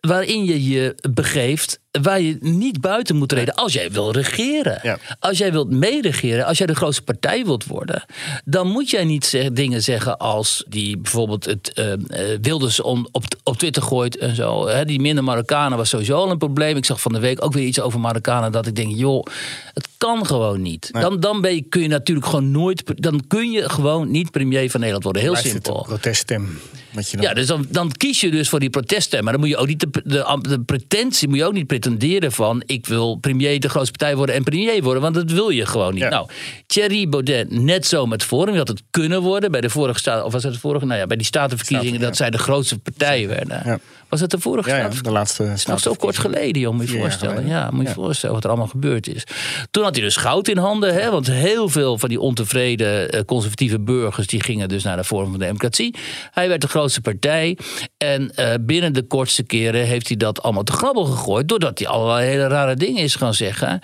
[0.00, 4.78] waarin je je begeeft waar je niet buiten moet treden als jij wil regeren.
[4.82, 4.98] Ja.
[5.18, 8.04] Als jij wilt meeregeren, als jij de grootste partij wilt worden,
[8.44, 11.92] dan moet jij niet zeg, dingen zeggen als die bijvoorbeeld het uh,
[12.40, 14.66] Wilders on, op, op Twitter gooit en zo.
[14.66, 16.76] He, die minder Marokkanen was sowieso al een probleem.
[16.76, 19.26] Ik zag van de week ook weer iets over Marokkanen dat ik denk, joh,
[19.74, 20.88] het kan gewoon niet.
[20.92, 21.02] Nee.
[21.02, 24.70] Dan, dan ben je, kun je natuurlijk gewoon nooit, dan kun je gewoon niet premier
[24.70, 25.22] van Nederland worden.
[25.22, 25.82] Heel Blijft simpel.
[25.82, 26.58] proteststem.
[26.92, 27.04] Dan...
[27.20, 29.24] Ja, dus dan, dan, kies je dus voor die proteststem.
[29.24, 32.32] Maar dan moet je ook niet de, de, de pretentie moet je ook niet pretenderen
[32.32, 35.66] van ik wil premier de grootste partij worden en premier worden, want dat wil je
[35.66, 36.02] gewoon niet.
[36.02, 36.08] Ja.
[36.08, 36.28] Nou,
[36.66, 40.32] Thierry Baudet net zo met Forum, dat het kunnen worden bij de vorige staat of
[40.32, 40.86] was het de vorige?
[40.86, 43.62] Nou ja, bij die statenverkiezingen Staten, dat zij de grootste partij werden.
[43.64, 43.78] Ja.
[44.08, 46.90] Was het de vorige ja, ja, de laatste Dat is zo kort geleden, joh, moet
[46.90, 47.46] je voorstellen.
[47.46, 47.94] Ja, moet je ja.
[47.94, 49.24] voorstellen wat er allemaal gebeurd is.
[49.70, 53.20] Toen had hij dus goud in handen, hè, want heel veel van die ontevreden uh,
[53.26, 55.94] conservatieve burgers die gingen dus naar de Forum van Democratie.
[56.30, 57.58] Hij werd de grootste partij
[57.96, 61.88] en uh, binnen de kortste keren heeft hij dat allemaal te grabbel gegooid, doordat hij
[61.88, 63.80] allerlei hele rare dingen is gaan zeggen.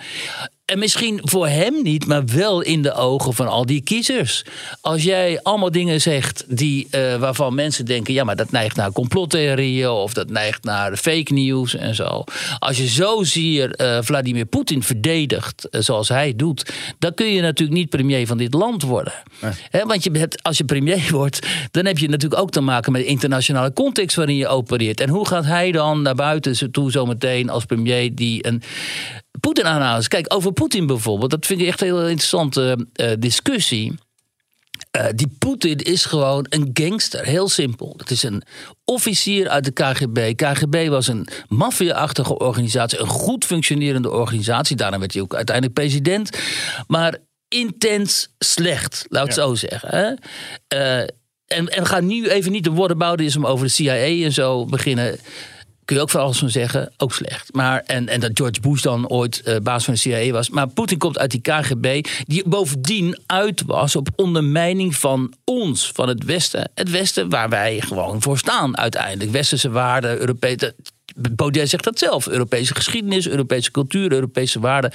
[0.71, 4.45] En misschien voor hem niet, maar wel in de ogen van al die kiezers.
[4.81, 8.91] Als jij allemaal dingen zegt die, uh, waarvan mensen denken: ja, maar dat neigt naar
[8.91, 12.23] complottheorieën of dat neigt naar fake news en zo.
[12.59, 17.41] Als je zo ziet uh, Vladimir Poetin verdedigt uh, zoals hij doet, dan kun je
[17.41, 19.13] natuurlijk niet premier van dit land worden.
[19.41, 19.51] Nee.
[19.69, 22.91] He, want je hebt, als je premier wordt, dan heb je natuurlijk ook te maken
[22.91, 24.99] met de internationale context waarin je opereert.
[24.99, 28.63] En hoe gaat hij dan naar buiten toe zometeen als premier die een
[29.39, 30.07] Poetin aanhouders.
[30.07, 33.93] Kijk, over Poetin bijvoorbeeld, dat vind ik echt een heel interessante uh, discussie.
[34.91, 37.93] Eh, die Poetin is gewoon een gangster, heel simpel.
[37.97, 38.43] Het is een
[38.85, 40.35] officier uit de KGB.
[40.35, 44.75] KGB was een maffia-achtige organisatie, een goed functionerende organisatie.
[44.75, 46.37] Daarna werd hij ook uiteindelijk president.
[46.87, 47.17] Maar
[47.47, 49.89] intens slecht, laat ik het zo zeggen.
[49.89, 50.13] Hè?
[50.67, 51.07] Eh,
[51.45, 55.19] en, en we gaan nu even niet de woordenboudisme over de CIA en zo beginnen
[55.91, 57.53] kun je ook van alles van zeggen, ook slecht.
[57.53, 60.49] Maar, en, en dat George Bush dan ooit uh, baas van de CIA was.
[60.49, 66.07] Maar Poetin komt uit die KGB, die bovendien uit was op ondermijning van ons, van
[66.07, 66.71] het Westen.
[66.75, 69.31] Het Westen waar wij gewoon voor staan uiteindelijk.
[69.31, 70.75] Westerse waarden, Europese
[71.35, 72.27] Baudet zegt dat zelf.
[72.27, 74.91] Europese geschiedenis, Europese cultuur, Europese waarden.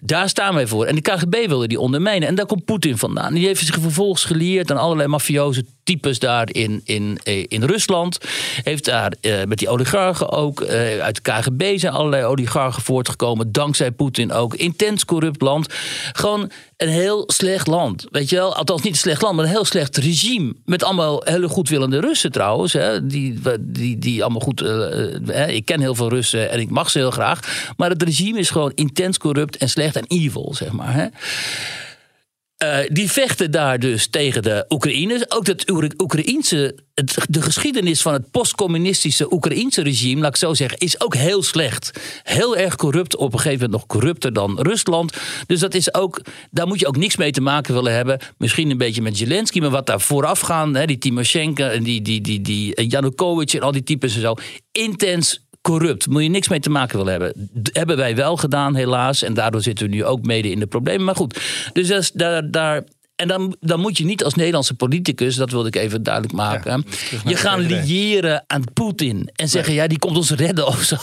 [0.00, 0.84] Daar staan wij voor.
[0.84, 2.28] En de KGB wilde die ondermijnen.
[2.28, 3.34] En daar komt Poetin vandaan.
[3.34, 8.18] Die heeft zich vervolgens gelieerd aan allerlei mafioze types daar in, in, eh, in Rusland.
[8.62, 10.60] Heeft daar eh, met die oligarchen ook.
[10.60, 13.52] Eh, uit de KGB zijn allerlei oligarchen voortgekomen.
[13.52, 14.54] Dankzij Poetin ook.
[14.54, 15.66] Intens corrupt land.
[16.12, 18.06] Gewoon een heel slecht land.
[18.10, 18.54] Weet je wel?
[18.54, 20.54] Althans niet een slecht land, maar een heel slecht regime.
[20.64, 22.72] Met allemaal hele goedwillende Russen trouwens.
[22.72, 23.06] Hè?
[23.06, 24.60] Die, die, die allemaal goed.
[24.62, 27.72] Uh, ik ken heel veel Russen en ik mag ze heel graag.
[27.76, 30.94] Maar het regime is gewoon intens corrupt en slecht en evil, zeg maar.
[30.94, 31.06] Hè?
[32.62, 35.30] Uh, die vechten daar dus tegen de Oekraïners.
[35.30, 35.70] Ook dat
[36.02, 36.78] Oekraïense,
[37.28, 41.90] de geschiedenis van het postcommunistische Oekraïense regime, laat ik zo zeggen, is ook heel slecht.
[42.22, 45.12] Heel erg corrupt, op een gegeven moment nog corrupter dan Rusland.
[45.46, 48.18] Dus dat is ook, daar moet je ook niks mee te maken willen hebben.
[48.38, 52.02] Misschien een beetje met Zelensky, maar wat daar vooraf gaan, hè, die Timoshenko en die,
[52.02, 54.34] die, die, die Janukovic en al die types en zo.
[54.72, 56.06] Intens corrupt.
[56.06, 57.50] Moet je niks mee te maken willen hebben.
[57.72, 59.22] hebben wij wel gedaan, helaas.
[59.22, 61.04] En daardoor zitten we nu ook mede in de problemen.
[61.04, 61.40] Maar goed,
[61.72, 62.82] dus daar, daar,
[63.16, 66.84] en dan, dan moet je niet als Nederlandse politicus, dat wilde ik even duidelijk maken,
[67.24, 70.96] je gaan liëren aan Poetin en zeggen, ja, die komt ons redden of zo.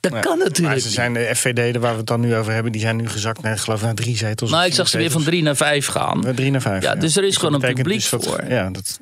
[0.00, 0.60] Dat kan natuurlijk.
[0.60, 3.08] Maar ze zijn de FVD, waar we het dan nu over hebben, die zijn nu
[3.08, 4.50] gezakt naar, geloof naar drie zetels.
[4.50, 6.22] Nou, ik zag ze weer van drie naar vijf gaan.
[6.22, 6.82] Van drie naar vijf.
[6.82, 8.44] Ja, dus er is gewoon een publiek dus voor.
[8.48, 8.98] Ja, dat,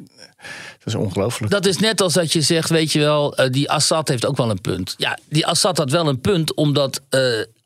[0.78, 1.52] dat is ongelooflijk.
[1.52, 4.36] Dat is net als dat je zegt, weet je wel, uh, die Assad heeft ook
[4.36, 4.94] wel een punt.
[4.96, 7.20] Ja, die Assad had wel een punt, omdat uh,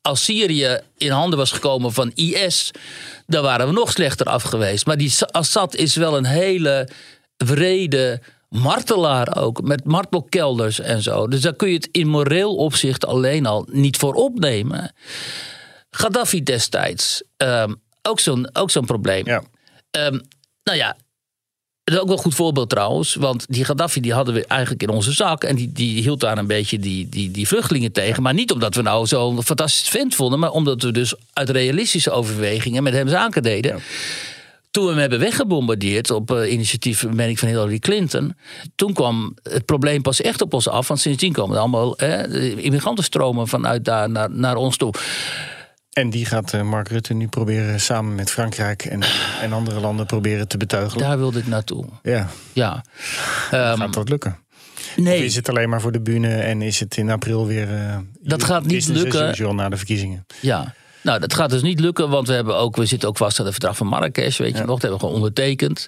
[0.07, 2.71] als Syrië in handen was gekomen van IS,
[3.27, 4.87] dan waren we nog slechter af geweest.
[4.87, 6.89] Maar die Assad is wel een hele
[7.37, 11.29] wrede martelaar ook, met martelkelders en zo.
[11.29, 14.95] Dus daar kun je het in moreel opzicht alleen al niet voor opnemen.
[15.91, 19.27] Gaddafi destijds, um, ook zo'n zo'n probleem.
[19.27, 19.43] Ja.
[19.91, 20.21] Um,
[20.63, 20.97] nou ja,
[21.87, 23.15] dat is ook wel een goed voorbeeld trouwens.
[23.15, 25.45] Want die Gaddafi die hadden we eigenlijk in onze zak.
[25.45, 28.23] En die, die hield daar een beetje die, die, die vluchtelingen tegen.
[28.23, 30.39] Maar niet omdat we nou zo'n fantastisch vent vonden.
[30.39, 33.83] Maar omdat we dus uit realistische overwegingen met hem zaken deden.
[34.71, 38.35] Toen we hem hebben weggebombardeerd op uh, initiatief ben ik, van Hillary Clinton.
[38.75, 40.89] Toen kwam het probleem pas echt op ons af.
[40.89, 44.95] Want sindsdien komen er allemaal eh, immigranten vanuit daar naar, naar ons toe.
[45.99, 49.03] En die gaat eh, Mark Rutte nu proberen samen met Frankrijk en,
[49.41, 51.07] en andere landen proberen te beteugelen.
[51.07, 51.85] Daar wilde ik naartoe.
[52.03, 52.29] Ja.
[52.53, 52.85] ja.
[53.53, 54.39] Um, gaat dat lukken?
[54.97, 55.19] Nee.
[55.19, 57.71] Of is het alleen maar voor de bühne en is het in april weer.
[57.71, 59.57] Uh, dat gaat niet lukken.
[59.57, 60.27] na de verkiezingen.
[60.41, 60.75] Ja.
[61.07, 63.45] Nou, dat gaat dus niet lukken, want we, hebben ook, we zitten ook vast aan
[63.45, 64.67] het verdrag van Marrakesh, weet je nog.
[64.67, 65.87] Dat hebben we gewoon ondertekend.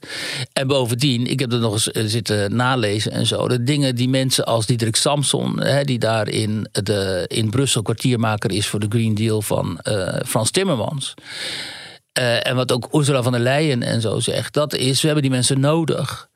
[0.52, 3.48] En bovendien, ik heb er nog eens eh, zitten nalezen en zo.
[3.48, 8.52] De dingen die mensen als Diederik Samson, hè, die daar in, de, in Brussel kwartiermaker
[8.52, 11.14] is voor de Green Deal van uh, Frans Timmermans.
[12.18, 15.24] Uh, en wat ook Ursula van der Leyen en zo zegt, dat is, we hebben
[15.24, 16.28] die mensen nodig.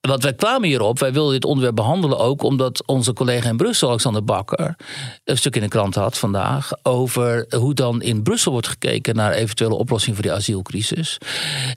[0.00, 3.88] Want wij kwamen hierop, wij wilden dit onderwerp behandelen ook omdat onze collega in Brussel,
[3.88, 4.76] Alexander Bakker,
[5.24, 9.32] een stuk in de krant had vandaag over hoe dan in Brussel wordt gekeken naar
[9.32, 11.18] eventuele oplossing voor die asielcrisis.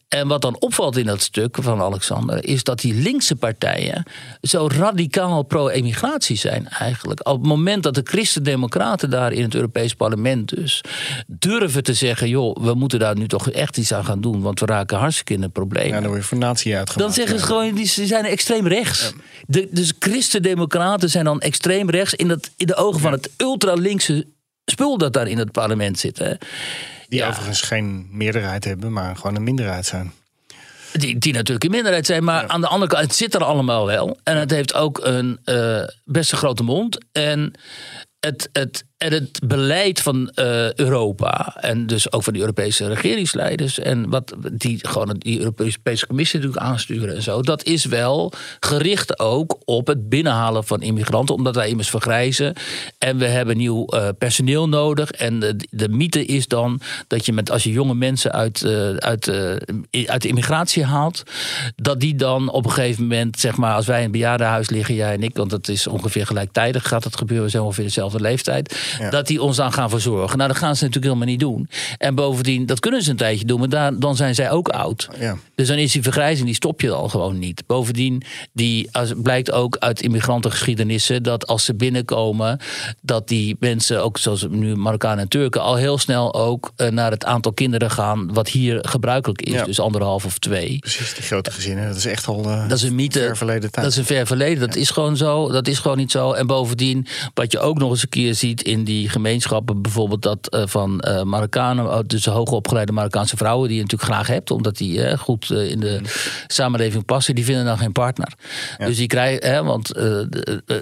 [0.08, 4.04] En wat dan opvalt in dat stuk van Alexander, is dat die linkse partijen
[4.42, 7.28] zo radicaal pro-emigratie zijn eigenlijk.
[7.28, 10.82] Op het moment dat de Christen-Democraten daar in het Europees Parlement dus
[11.28, 14.60] durven te zeggen, joh, we moeten daar nu toch echt iets aan gaan doen, want
[14.60, 15.88] we raken hartstikke in het probleem.
[15.88, 17.16] Ja, dan word je voor natie uitgemaakt.
[17.16, 19.14] Dan zeggen ze gewoon, die zijn extreem rechts.
[19.48, 24.28] De, dus christen-democraten zijn dan extreem rechts in, dat, in de ogen van het ultralinkse
[24.66, 26.18] spul dat daar in het parlement zit.
[26.18, 26.34] Hè.
[27.08, 30.14] Die overigens geen meerderheid hebben, maar gewoon een minderheid zijn.
[30.94, 33.86] Die, die natuurlijk een minderheid zijn, maar aan de andere kant, het zit er allemaal
[33.86, 34.20] wel.
[34.24, 36.98] En het heeft ook een uh, best een grote mond.
[37.12, 37.54] En
[38.20, 43.80] het, het, en het beleid van uh, Europa en dus ook van de Europese regeringsleiders
[43.80, 49.20] en wat die gewoon die Europese Commissie natuurlijk aansturen en zo, dat is wel gericht
[49.20, 52.54] ook op het binnenhalen van immigranten, omdat wij immers vergrijzen
[52.98, 55.12] en we hebben nieuw uh, personeel nodig.
[55.12, 58.96] En de, de mythe is dan dat je met als je jonge mensen uit, uh,
[58.96, 59.30] uit,
[60.06, 61.24] uit de immigratie haalt,
[61.76, 64.96] dat die dan op een gegeven moment, zeg maar, als wij in een bejaardenhuis liggen,
[64.96, 68.20] jij en ik, want dat is ongeveer gelijktijdig gaat het gebeuren, we zijn ongeveer dezelfde
[68.20, 68.76] leeftijd
[69.10, 70.38] dat die ons dan gaan verzorgen.
[70.38, 71.70] Nou, dat gaan ze natuurlijk helemaal niet doen.
[71.98, 75.10] En bovendien, dat kunnen ze een tijdje doen, maar daar, dan zijn zij ook oud.
[75.20, 75.38] Ja.
[75.56, 77.64] Dus dan is die vergrijzing, die stop je al gewoon niet.
[77.68, 78.24] Bovendien,
[78.54, 82.60] die, als, blijkt ook uit immigrantengeschiedenissen dat als ze binnenkomen,
[83.02, 87.12] dat die mensen, ook zoals nu Marokkanen en Turken, al heel snel ook eh, naar
[87.12, 89.54] het aantal kinderen gaan wat hier gebruikelijk is.
[89.54, 89.64] Ja.
[89.64, 90.80] Dus anderhalf of twee.
[90.80, 91.88] Precies, die grote gezinnen.
[91.88, 93.20] Dat is echt al eh, Dat is een mythe.
[93.20, 93.86] ver verleden tijd.
[93.86, 94.60] Dat is een ver verleden.
[94.68, 95.52] Dat is gewoon zo.
[95.52, 96.32] Dat is gewoon niet zo.
[96.32, 100.48] En bovendien, wat je ook nog eens een keer ziet in die gemeenschappen, bijvoorbeeld dat
[100.50, 104.78] eh, van eh Marokkanen, oh, dus hoogopgeleide Marokkaanse vrouwen, die je natuurlijk graag hebt, omdat
[104.78, 106.08] die eh, goed in de Mm.
[106.48, 108.34] samenleving passen, die vinden dan geen partner.
[108.78, 109.92] Dus die krijgen, hè, want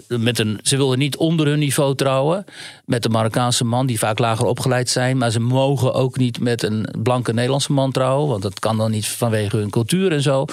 [0.07, 2.45] met een, ze willen niet onder hun niveau trouwen
[2.85, 6.63] met een Marokkaanse man, die vaak lager opgeleid zijn, maar ze mogen ook niet met
[6.63, 10.45] een blanke Nederlandse man trouwen, want dat kan dan niet vanwege hun cultuur en zo.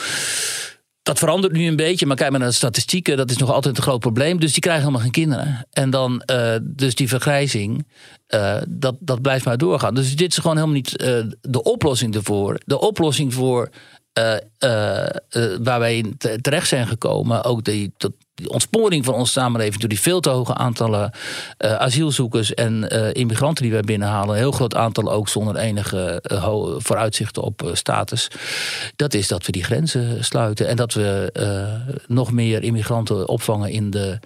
[1.06, 3.76] Dat verandert nu een beetje, maar kijk maar naar de statistieken, dat is nog altijd
[3.76, 4.40] een groot probleem.
[4.40, 5.66] Dus die krijgen helemaal geen kinderen.
[5.72, 7.86] En dan, eh, dus die vergrijzing,
[8.26, 9.94] eh, dat, dat blijft maar doorgaan.
[9.94, 12.60] Dus dit is gewoon helemaal niet eh, de oplossing ervoor.
[12.64, 13.70] De oplossing voor
[15.62, 17.92] waar wij in te- terecht zijn gekomen, ook die,
[18.46, 21.10] ontsporing van onze samenleving door die veel te hoge aantallen
[21.58, 26.20] eh, asielzoekers en eh, immigranten die wij binnenhalen, een heel groot aantal ook zonder enige
[26.22, 28.28] eh, vooruitzichten op eh, status,
[28.96, 33.70] dat is dat we die grenzen sluiten en dat we eh, nog meer immigranten opvangen
[33.70, 34.18] in de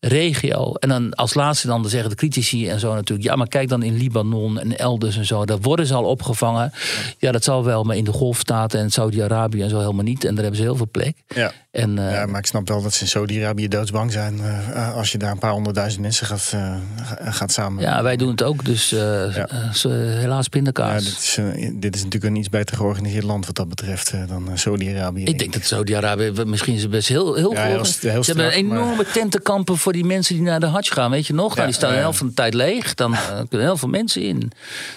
[0.00, 0.74] regio.
[0.74, 3.28] En dan als laatste dan zeggen de critici en zo natuurlijk...
[3.28, 5.44] ja, maar kijk dan in Libanon en elders en zo...
[5.44, 6.72] daar worden ze al opgevangen.
[7.18, 10.24] Ja, dat zal wel, maar in de Golfstaten en Saudi-Arabië en zo helemaal niet.
[10.24, 11.16] En daar hebben ze heel veel plek.
[11.28, 11.52] Ja.
[11.70, 15.12] En, eh, ja, maar ik snap wel dat ze in Saudi-Arabië doodsbang zijn eh, als
[15.12, 17.82] je daar een paar honderdduizend mensen gaat, ga- gaat samen.
[17.82, 19.46] ja, wij doen het ook, dus Ja.
[19.82, 21.04] helaas Ja, pindakaas.
[21.04, 21.38] dit, is,
[21.74, 25.24] dit is natuurlijk een iets beter georganiseerd land wat dat betreft dan Saudi-Arabië.
[25.24, 28.52] ik denk dat Saudi-Arabië misschien is best heel, heel, Ja, heel heel Ze hebben maar-
[28.54, 31.48] enorme tentenkampen voor die mensen die naar de Hajj gaan, weet je nog?
[31.48, 32.04] Nou, Ja, die staan ja, de ja.
[32.04, 32.94] helft van de tijd leeg.
[32.94, 33.14] Dan
[33.48, 34.52] kunnen heel veel mensen in.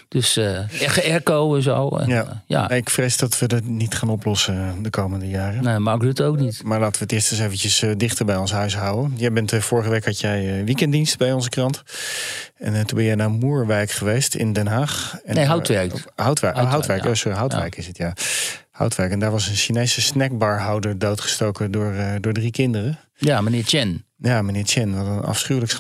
[0.08, 0.40] Dus
[1.04, 1.90] airco en zo.
[1.90, 2.44] En, Ja.
[2.46, 2.70] ja.
[2.70, 5.64] Ik vrees dat we dat niet gaan oplossen de komende jaren.
[5.64, 6.62] Nee, Mark Rutte ook niet.
[6.64, 9.14] Maar laten we het eerst eens eventjes eh, dichter bij ons huis houden.
[9.18, 11.84] Jij bent, eh, vorige week had jij eh, weekenddienst bij onze krant.
[12.58, 15.20] En toen ben je naar Moerwijk geweest in Den Haag.
[15.26, 15.92] En, Nee, eh, Houtwijk.
[16.16, 17.04] Houtwijk, oh, Houtwijk, Houtwijk.
[17.04, 17.10] ja.
[17.10, 18.14] Oh, sorry, Houtwijk is het, ja.
[18.72, 19.12] Houtwijk.
[19.12, 23.00] En daar was een Chinese snackbarhouder doodgestoken door, door drie kinderen.
[23.16, 24.06] Ja, meneer Chen.
[24.24, 25.72] Ja, meneer Chen, wat een afschuwelijk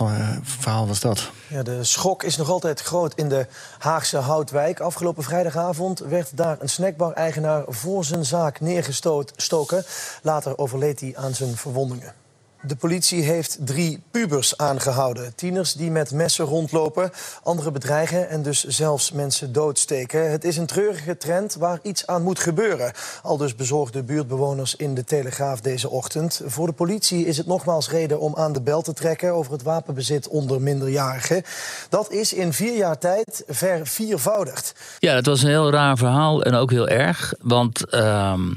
[0.41, 1.31] verhaal was dat.
[1.47, 3.47] Ja, de schok is nog altijd groot in de
[3.79, 4.79] Haagse Houtwijk.
[4.79, 9.83] Afgelopen vrijdagavond werd daar een snackbar-eigenaar voor zijn zaak neergestoken.
[10.21, 12.22] Later overleed hij aan zijn verwondingen.
[12.65, 15.35] De politie heeft drie pubers aangehouden.
[15.35, 17.11] Tieners die met messen rondlopen,
[17.43, 20.31] anderen bedreigen en dus zelfs mensen doodsteken.
[20.31, 22.91] Het is een treurige trend waar iets aan moet gebeuren.
[23.23, 26.41] Al dus bezorgde buurtbewoners in de Telegraaf deze ochtend.
[26.45, 29.63] Voor de politie is het nogmaals reden om aan de bel te trekken over het
[29.63, 31.43] wapenbezit onder minderjarigen.
[31.89, 34.75] Dat is in vier jaar tijd verviervoudigd.
[34.99, 37.33] Ja, dat was een heel raar verhaal en ook heel erg.
[37.39, 38.51] Want ehm,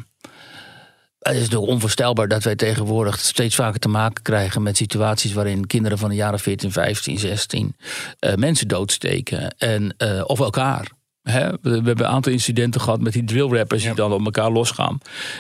[1.27, 5.67] het is toch onvoorstelbaar dat wij tegenwoordig steeds vaker te maken krijgen met situaties waarin
[5.67, 7.77] kinderen van de jaren 14, 15, 16
[8.19, 9.55] eh, mensen doodsteken.
[9.59, 10.91] En, eh, of elkaar.
[11.31, 11.51] Hè?
[11.51, 14.99] We, we hebben een aantal incidenten gehad met die drillrappers die dan op elkaar losgaan.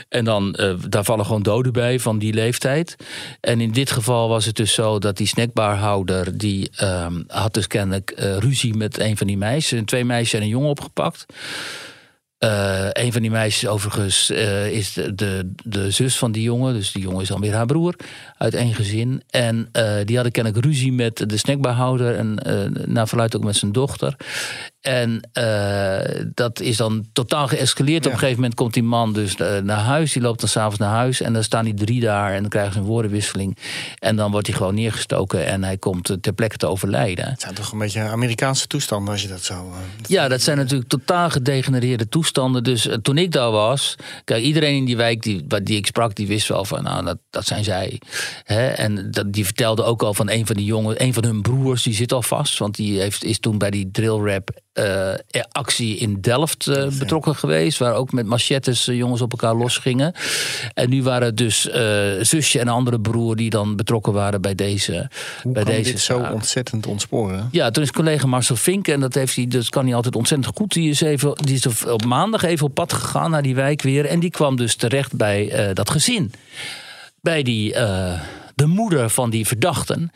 [0.09, 2.97] En dan, eh, daar vallen gewoon doden bij van die leeftijd.
[3.41, 6.39] En in dit geval was het dus zo dat die snackbarhouder...
[6.39, 9.79] die ehm, had dus kennelijk eh, ruzie met een van die meisjes.
[9.79, 11.27] En twee meisjes en een jongen opgepakt.
[12.39, 16.75] Eh, een van die meisjes overigens eh, is de, de, zus van die jongen.
[16.75, 17.95] Dus die jongen is dan weer haar broer
[18.39, 19.23] uit één gezin.
[19.31, 22.17] En eh, die hadden kennelijk ruzie met de snackbarhouder.
[22.17, 22.39] En
[22.87, 24.17] naar verluidt ook met zijn dochter.
[24.87, 28.07] En eh, dat is dan totaal geëscaleerd.
[28.07, 30.13] Op een gegeven moment komt die man dus eh, naar huis.
[30.13, 31.21] Die loopt dan s'avonds naar huis.
[31.21, 32.33] En dan staan die drie daar.
[32.33, 33.57] En dan krijgen ze een woordenwisseling.
[33.99, 35.47] En dan wordt hij gewoon neergestoken.
[35.47, 37.29] En hij komt eh, ter plekke te overlijden.
[37.29, 39.73] Het zijn toch een beetje Amerikaanse toestanden als je dat zo...
[40.07, 42.65] Ja, dat zijn natuurlijk totaal gedegenereerde toestanden.
[42.65, 43.95] Dus toen ik daar was,
[44.25, 47.19] kijk, iedereen in die wijk die, die ik sprak, die wist wel van, nou, dat,
[47.31, 48.01] dat zijn zij.
[48.45, 48.67] Hè?
[48.67, 51.83] En dat, die vertelde ook al van een van die jongen, een van hun broers,
[51.83, 52.59] die zit al vast.
[52.59, 57.79] Want die heeft, is toen bij die drillrap eh, actie in Delft eh, betrokken geweest.
[57.79, 60.13] Waar ook met machettes eh, jongens op elkaar losgingen.
[60.75, 61.83] En nu waren het dus eh,
[62.21, 65.11] zusje en andere broer die dan betrokken waren bij deze,
[65.43, 67.49] Hoe bij kan deze dit zo ontzettend ontsporen?
[67.51, 70.57] Ja, toen is collega Marcel Vink, en dat, heeft hij, dat kan hij altijd ontzettend
[70.57, 70.73] goed.
[70.73, 74.07] Die is, even, die is op maandag even op pad gegaan naar die wijk weer.
[74.07, 76.33] En die kwam dus terecht bij eh, dat gezin.
[77.21, 78.21] Bij die, eh,
[78.57, 80.11] de moeder van die verdachten.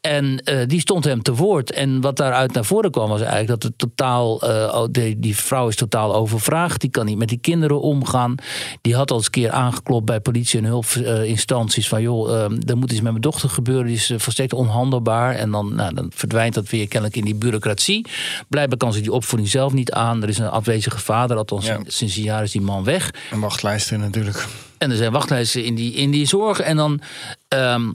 [0.00, 1.72] En eh, die stond hem te woord.
[1.72, 5.68] En wat daaruit naar voren kwam was eigenlijk dat het totaal, eh, die, die vrouw
[5.68, 6.80] is totaal overvraagd.
[6.80, 8.34] Die kan niet met die kinderen omgaan.
[8.80, 12.76] Die had al eens een keer aangeklopt bij politie en hulpinstanties van joh, eh, er
[12.76, 13.86] moet iets met mijn dochter gebeuren.
[13.86, 15.34] Die is eh, volstrekt onhandelbaar.
[15.34, 18.06] En dan, nou, dan verdwijnt dat weer kennelijk in die bureaucratie.
[18.48, 20.22] Blijkbaar kan ze die opvoeding zelf niet aan.
[20.22, 21.80] Er is een afwezige vader, althans Ja.
[21.86, 23.10] sinds een jaar is die man weg.
[23.30, 24.46] Een wachtlijsten natuurlijk.
[24.82, 26.60] En er zijn wachtlijsten in die, in die zorg.
[26.60, 27.00] En dan.
[27.48, 27.92] ehm,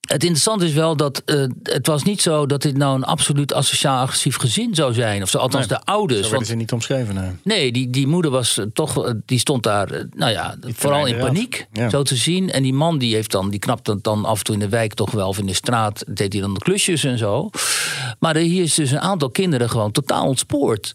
[0.00, 3.54] het interessante is wel dat eh, het was niet zo dat dit nou een absoluut
[3.54, 5.22] asociaal-agressief gezin zou zijn.
[5.22, 6.22] Of zo, althans Nee, de ouders.
[6.22, 7.14] Zo werden ze niet omschreven.
[7.14, 7.30] Nee.
[7.44, 11.18] Nee, die, die moeder was eh, toch, eh, die stond daar, nou ja, vooral in
[11.18, 11.88] paniek, Ja.
[11.90, 12.50] zo te zien.
[12.50, 14.68] En die man die heeft dan, die knapt dan, dan af en toe in de
[14.68, 17.50] wijk toch wel, of in de straat, deed hij dan de klusjes en zo.
[18.18, 20.92] Maar er- hier is dus een aantal kinderen gewoon totaal ontspoord.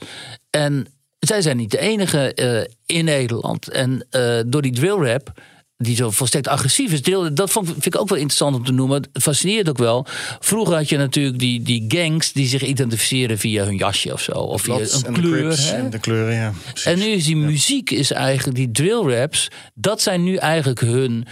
[0.49, 0.87] En
[1.25, 3.69] zij zijn niet de enige eh, in Nederland.
[3.69, 5.33] En eh, door die drill rap
[5.77, 7.01] die zo volstrekt agressief is.
[7.01, 9.07] Drill, dat vond, vind ik ook wel interessant om te noemen.
[9.13, 10.05] Het fascineert ook wel.
[10.39, 14.31] Vroeger had je natuurlijk die, die gangs die zich identificeren via hun jasje of zo.
[14.31, 15.73] Of via een kleur.
[15.73, 16.53] En de kleuren, ja.
[16.71, 16.85] precies.
[16.85, 21.25] En nu is die muziek, is eigenlijk die drill raps, dat zijn nu eigenlijk hun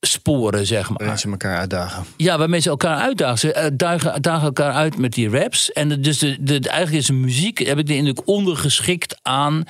[0.00, 0.98] geursporen, zeg maar.
[0.98, 2.04] Waarin ze elkaar uitdagen.
[2.16, 3.38] Ja, waarmee ze elkaar uitdagen.
[3.38, 5.72] Ze eh, dagen, dagen elkaar uit met die raps.
[5.72, 9.64] En dus de, de, eigenlijk is de muziek, heb ik de indruk, ondergeschikt aan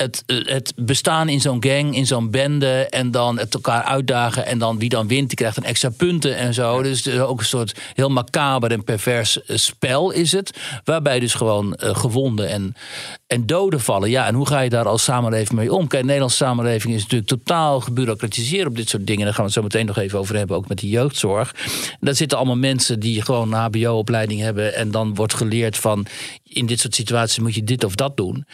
[0.00, 2.86] het, eh, het bestaan in zo'n gang, in zo'n bende.
[2.90, 4.46] En dan het elkaar uitdagen.
[4.46, 6.82] En dan wie dan wint, die krijgt een extra punten en zo.
[6.82, 10.58] Dus ook een soort heel macaber en pervers eh, spel is het.
[10.84, 12.74] Waarbij dus gewoon eh, gewonden en,
[13.26, 14.10] en doden vallen.
[14.10, 15.86] Ja, en hoe ga je daar als samenleving mee om?
[15.86, 19.24] Kijk, de Nederlandse samenleving is natuurlijk totaal gebureaucratiseerd op dit soort dingen.
[19.24, 21.54] Daar gaan we het zo meteen nog even over hebben, ook met die jeugdzorg.
[21.90, 24.74] En daar zitten allemaal mensen die gewoon een HBO-opleiding hebben.
[24.74, 26.06] En dan wordt geleerd van
[26.52, 28.46] in dit soort situaties moet je dit of dat doen.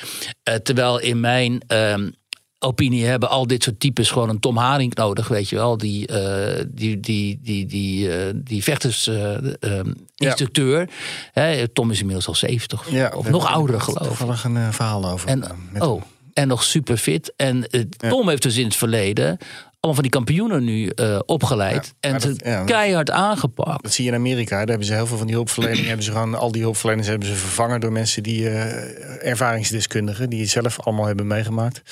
[0.42, 2.10] Eh, terwijl in mijn ehm,
[2.58, 5.76] opinie hebben al dit soort types gewoon een Tom Haring nodig, weet je wel.
[5.76, 10.88] Die, eh, die, die, die, die, eh, die vechtersinstructeur.
[11.32, 14.06] Hè, Tom is inmiddels al 70 Ja, of nog ouder geloof ik.
[14.06, 15.28] Toevallig een verhaal over.
[15.28, 15.44] En,
[15.78, 17.32] oh, en nog super fit.
[17.36, 17.68] En
[18.08, 19.38] Tom heeft dus in het verleden
[19.80, 21.94] allemaal van die kampioenen nu eh, opgeleid.
[22.00, 23.82] en ze dat- ja, dat- keihard aangepakt.
[23.82, 24.56] Dat zie je in Amerika.
[24.58, 25.86] Daar hebben ze heel veel van die hulpverlening.
[25.86, 30.40] hebben ze gewoon, al die hulpverleners hebben ze vervangen door mensen die eh, ervaringsdeskundigen, die
[30.40, 31.82] het zelf allemaal hebben meegemaakt.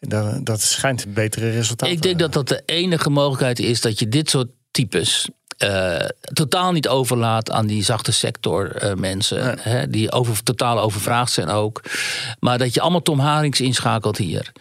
[0.00, 1.94] Dat, dat schijnt betere resultaten.
[1.96, 5.28] Ik denk dat dat de enige mogelijkheid is dat je dit soort types
[5.60, 9.58] eh, totaal niet overlaat aan die zachte sector eh, mensen.
[9.60, 11.82] Hè, die over, totaal overvraagd zijn ook.
[12.38, 14.52] Maar dat je allemaal Tom Harings inschakelt hier.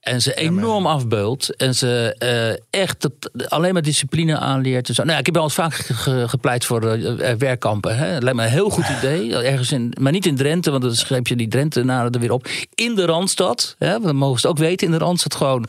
[0.00, 1.56] En ze enorm afbeult.
[1.56, 4.88] En ze eh, echt tot- alleen maar discipline aanleert.
[4.88, 5.02] En zo.
[5.02, 6.80] Nou, ja, ik heb wel eens vaak ge- ge- gepleit voor
[7.38, 7.96] werkkampen.
[7.96, 8.06] Hè.
[8.06, 9.36] Het lijkt me een heel goed idee.
[9.52, 12.46] Ergens in, maar niet in Drenthe, want dan schreef je die Drentenaren er weer op.
[12.74, 13.74] In de Randstad.
[13.78, 14.86] Hè, we mogen het ook weten.
[14.86, 15.66] In de Randstad gewoon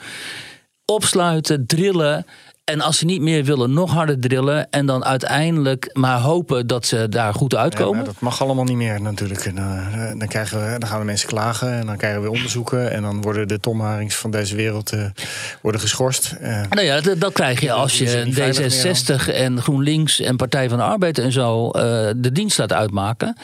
[0.86, 2.26] opsluiten, drillen.
[2.64, 4.70] En als ze niet meer willen, nog harder drillen.
[4.70, 7.96] En dan uiteindelijk maar hopen dat ze daar goed Ja, uitkomen.
[7.96, 9.46] maar dat mag allemaal niet meer natuurlijk.
[9.46, 12.92] En, eh, dan, krijgen we, dan gaan de mensen klagen en dan krijgen we onderzoeken.
[12.92, 15.06] En dan worden de Tom Harings van deze wereld eh,
[15.62, 16.36] worden geschorst.
[16.42, 20.20] Eh, Nou ja, dat, dat krijg je als je niet veilig meer D66 en GroenLinks
[20.20, 21.72] en Partij van de Arbeid en zo
[22.16, 23.38] de dienst laat uitmaken.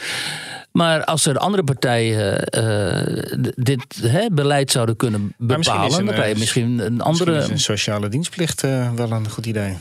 [0.80, 6.14] Maar als er andere partijen eh, dit hè, beleid zouden kunnen misschien bepalen, een, dan
[6.14, 7.38] krijg je eh, misschien een misschien andere.
[7.38, 9.78] is een sociale dienstplicht eh, wel een goed idee.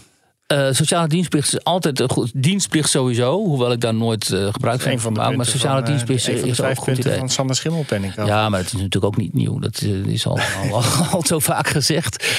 [0.48, 2.30] Eh, sociale dienstplicht is altijd een goed.
[2.34, 5.36] Dienstplicht sowieso, hoeveel ik daar nooit eh, gebruik van van gemaakt.
[5.36, 7.18] Maar sociale van, eh, dienstplicht is ook goed punten idee.
[7.18, 8.14] van Sander Schimmelpenning.
[8.16, 9.58] Ja, maar het is natuurlijk ook niet nieuw.
[9.58, 10.38] Dat is al,
[10.72, 12.34] al, al, zo vaak gezegd.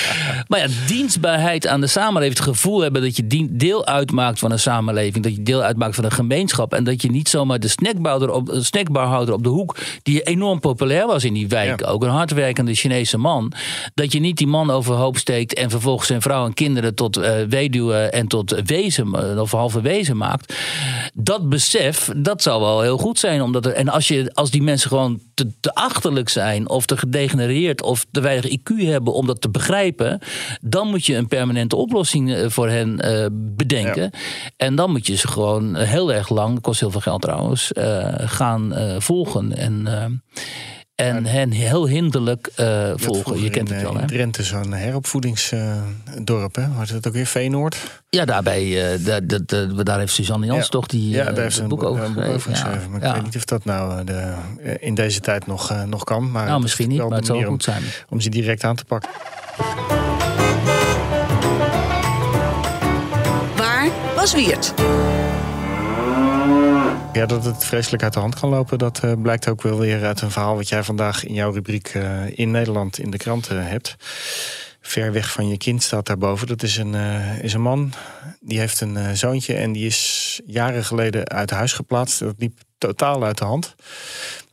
[0.47, 2.37] Maar ja, dienstbaarheid aan de samenleving.
[2.37, 5.23] Het gevoel hebben dat je deel uitmaakt van een samenleving.
[5.23, 6.73] Dat je deel uitmaakt van een gemeenschap.
[6.73, 9.77] En dat je niet zomaar de snackbouwer op, de snackbarhouder op de hoek.
[10.03, 11.79] die enorm populair was in die wijk.
[11.79, 11.87] Ja.
[11.87, 13.53] Ook een hardwerkende Chinese man.
[13.93, 15.53] Dat je niet die man overhoop steekt.
[15.53, 19.13] en vervolgens zijn vrouw en kinderen tot eh weduwe en tot wezen.
[19.13, 20.53] eh, of halve wezen maakt.
[21.13, 23.41] Dat besef, dat zou wel heel goed zijn.
[23.41, 26.69] Omdat er, en als, je, als die mensen gewoon te, te achterlijk zijn.
[26.69, 27.81] of te gedegenereerd.
[27.81, 30.19] of te weinig IQ hebben om dat te begrijpen.
[30.61, 34.11] dan moet je een permanente oplossing eh, voor hen eh, bedenken.
[34.57, 36.61] En dan moet je ze gewoon heel erg lang.
[36.61, 37.73] kost heel veel geld trouwens.
[37.73, 39.57] eh, gaan eh, volgen.
[39.57, 39.87] En.
[40.99, 43.41] Eh, en hen heel hinderlijk eh, volgen.
[43.43, 44.07] Je kent in, het wel, eh, hè?
[44.07, 46.67] Drenthe zo'n heropvoedingsdorp, hè?
[46.75, 47.77] Wordt het ook weer Veenoord?
[48.09, 49.21] Ja, daarbij, eh,
[49.83, 50.69] daar, heeft Suzanne Jans Ja.
[50.69, 52.33] toch die, ja, eh, daar heeft ze het een boek over geschreven.
[52.33, 52.81] over geschreven.
[52.81, 52.87] Ja.
[52.89, 53.07] Maar Ja.
[53.07, 54.33] ik weet niet of dat nou eh, de,
[54.63, 56.31] eh, in deze tijd nog, eh, nog kan.
[56.31, 57.81] Maar Nou, misschien is niet, wel maar het zal manier goed zijn.
[57.83, 59.09] Om, om ze direct aan te pakken.
[63.55, 64.73] Waar was Wiert?
[67.19, 70.05] Ja, dat het vreselijk uit de hand kan lopen, dat eh, blijkt ook wel weer
[70.05, 73.47] uit een verhaal wat jij vandaag in jouw rubriek eh, in Nederland in de krant
[73.47, 73.95] eh, hebt.
[74.81, 76.47] Ver weg van je kind staat daarboven.
[76.47, 77.93] Dat is een, eh, is een man,
[78.39, 79.53] die heeft een zoontje...
[79.53, 82.19] en die is jaren geleden uit huis geplaatst.
[82.19, 83.75] Dat liep totaal uit de hand.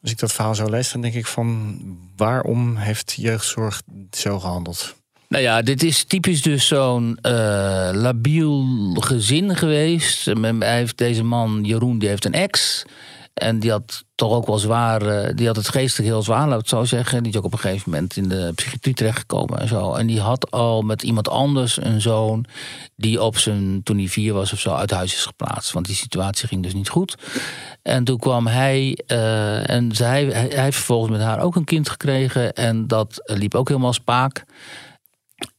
[0.02, 1.78] Als ik dat verhaal zo lees, dan denk ik van...
[2.16, 4.96] waarom heeft jeugdzorg zo gehandeld?
[5.36, 7.32] Nou ja, dit is typisch dus zo'n eh,
[7.92, 8.64] labiel
[8.94, 10.24] gezin geweest.
[10.24, 12.84] Hij heeft, deze man, Jeroen, die heeft een ex.
[13.34, 16.52] En die had toch ook wel zwaar, eh, die had het geestelijk heel zwaar, laat
[16.52, 17.22] ik het zo zeggen.
[17.22, 19.94] Die is ook op een gegeven moment in de psychiatrie terechtgekomen en zo.
[19.94, 22.44] En die had al met iemand anders een zoon
[22.94, 25.72] die op zijn, toen hij vier was of zo, uit huis is geplaatst.
[25.72, 27.16] Want die situatie ging dus niet goed.
[27.82, 31.64] En toen kwam hij, uh, en zij, hij, hij heeft vervolgens met haar ook een
[31.64, 32.52] kind gekregen.
[32.52, 34.44] En dat liep ook helemaal spaak.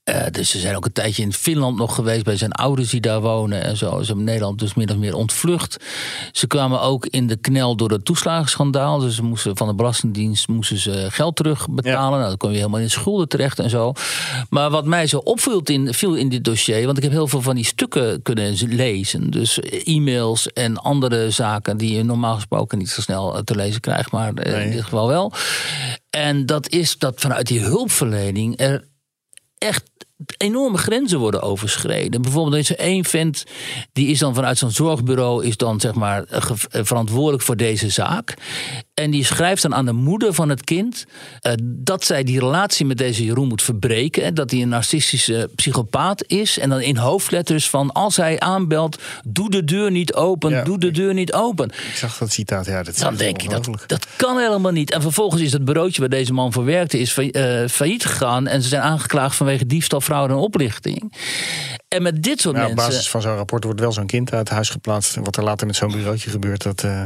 [0.09, 3.01] Uh, dus ze zijn ook een tijdje in Finland nog geweest bij zijn ouders die
[3.01, 3.99] daar wonen en zo.
[3.99, 5.77] Ze hebben Nederland dus min of meer ontvlucht.
[6.31, 8.99] Ze kwamen ook in de knel door het toeslagenschandaal.
[8.99, 12.11] Dus ze moesten van de Belastingdienst moesten ze geld terugbetalen.
[12.11, 12.17] Ja.
[12.17, 13.93] Nou, dan kwam je helemaal in schulden terecht en zo.
[14.49, 17.41] Maar wat mij zo opviel in, viel in dit dossier, want ik heb heel veel
[17.41, 19.31] van die stukken kunnen lezen.
[19.31, 24.11] Dus e-mails en andere zaken die je normaal gesproken niet zo snel te lezen krijgt,
[24.11, 24.65] maar nee.
[24.65, 25.33] in dit geval wel.
[26.09, 28.83] En dat is dat vanuit die hulpverlening er
[29.57, 29.83] echt
[30.37, 32.21] enorme grenzen worden overschreden.
[32.21, 33.43] Bijvoorbeeld er één vent
[33.93, 36.23] die is dan vanuit zo'n zorgbureau is dan zeg maar
[36.69, 38.33] verantwoordelijk voor deze zaak.
[38.99, 41.05] En die schrijft dan aan de moeder van het kind
[41.41, 44.33] uh, dat zij die relatie met deze Jeroen moet verbreken.
[44.33, 46.59] Dat hij een narcistische psychopaat is.
[46.59, 50.77] En dan in hoofdletters van als hij aanbelt, doe de deur niet open, ja, doe
[50.77, 51.69] de deur niet open.
[51.69, 52.83] Ik zag dat citaat, ja.
[52.83, 54.91] Dat dan denk je, dat, dat kan helemaal niet.
[54.91, 58.47] En vervolgens is het bureautje waar deze man voor werkte is uh, failliet gegaan.
[58.47, 61.13] En ze zijn aangeklaagd vanwege diefstal, fraude en oplichting.
[61.87, 62.85] En met dit soort nou, mensen...
[62.85, 65.15] Op basis van zo'n rapport wordt wel zo'n kind uit huis geplaatst.
[65.15, 66.83] Wat er later met zo'n bureautje gebeurt, dat...
[66.83, 67.03] Uh,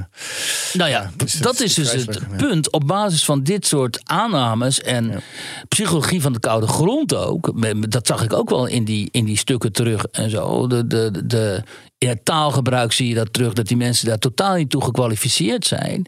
[0.73, 1.11] nou ja,
[1.41, 2.35] dat is dus het ja.
[2.37, 2.71] punt.
[2.71, 5.19] Op basis van dit soort aannames en ja.
[5.67, 7.53] psychologie van de koude grond ook...
[7.91, 10.67] dat zag ik ook wel in die, in die stukken terug en zo.
[10.67, 11.63] De, de, de,
[12.01, 15.65] in het taalgebruik zie je dat terug, dat die mensen daar totaal niet toe gekwalificeerd
[15.65, 16.07] zijn.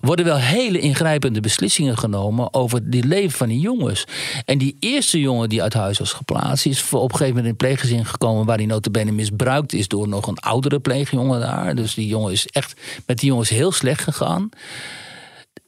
[0.00, 4.04] Worden wel hele ingrijpende beslissingen genomen over het leven van die jongens.
[4.44, 7.50] En die eerste jongen die uit huis was geplaatst, is op een gegeven moment in
[7.50, 11.74] een pleeggezin gekomen waar die notabene misbruikt is door nog een oudere pleegjongen daar.
[11.74, 14.50] Dus die jongen is echt met die jongens heel slecht gegaan.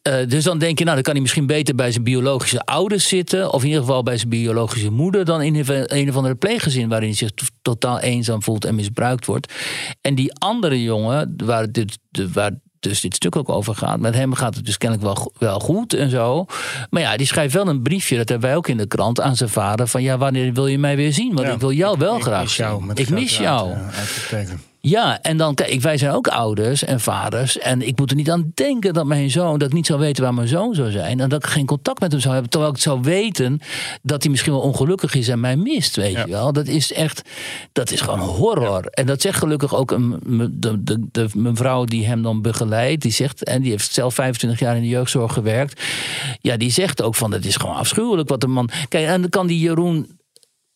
[0.09, 3.09] Uh, dus dan denk je, nou, dan kan hij misschien beter bij zijn biologische ouders
[3.09, 3.53] zitten.
[3.53, 5.25] Of in ieder geval bij zijn biologische moeder.
[5.25, 5.55] dan in
[5.87, 6.89] een of andere pleeggezin.
[6.89, 7.31] waarin hij zich
[7.63, 9.53] totaal eenzaam voelt en misbruikt wordt.
[10.01, 11.99] En die andere jongen, waar, dit,
[12.33, 14.01] waar dus dit stuk ook over gaat.
[14.01, 16.47] Met hem gaat het dus kennelijk wel, wel goed en zo.
[16.91, 19.37] Maar ja, die schrijft wel een briefje, dat hebben wij ook in de krant, aan
[19.37, 19.87] zijn vader.
[19.87, 21.35] Van ja, wanneer wil je mij weer zien?
[21.35, 22.97] Want ja, ik wil jou wel ik graag jou, zien.
[22.97, 23.77] Ik mis jou.
[24.87, 27.59] Ja, en dan, kijk, wij zijn ook ouders en vaders.
[27.59, 30.35] En ik moet er niet aan denken dat mijn zoon, dat niet zou weten waar
[30.35, 31.21] mijn zoon zou zijn.
[31.21, 32.51] En dat ik geen contact met hem zou hebben.
[32.51, 33.61] Terwijl ik zou weten
[34.03, 36.25] dat hij misschien wel ongelukkig is en mij mist, weet ja.
[36.25, 36.53] je wel.
[36.53, 37.23] Dat is echt,
[37.73, 38.83] dat is gewoon horror.
[38.83, 38.91] Ja.
[38.91, 40.21] En dat zegt gelukkig ook een,
[40.53, 43.03] de, de, de, mevrouw die hem dan begeleidt.
[43.03, 45.83] Die zegt, en die heeft zelf 25 jaar in de jeugdzorg gewerkt.
[46.41, 48.71] Ja, die zegt ook van, het is gewoon afschuwelijk wat een man...
[48.89, 50.07] Kijk, en dan kan die Jeroen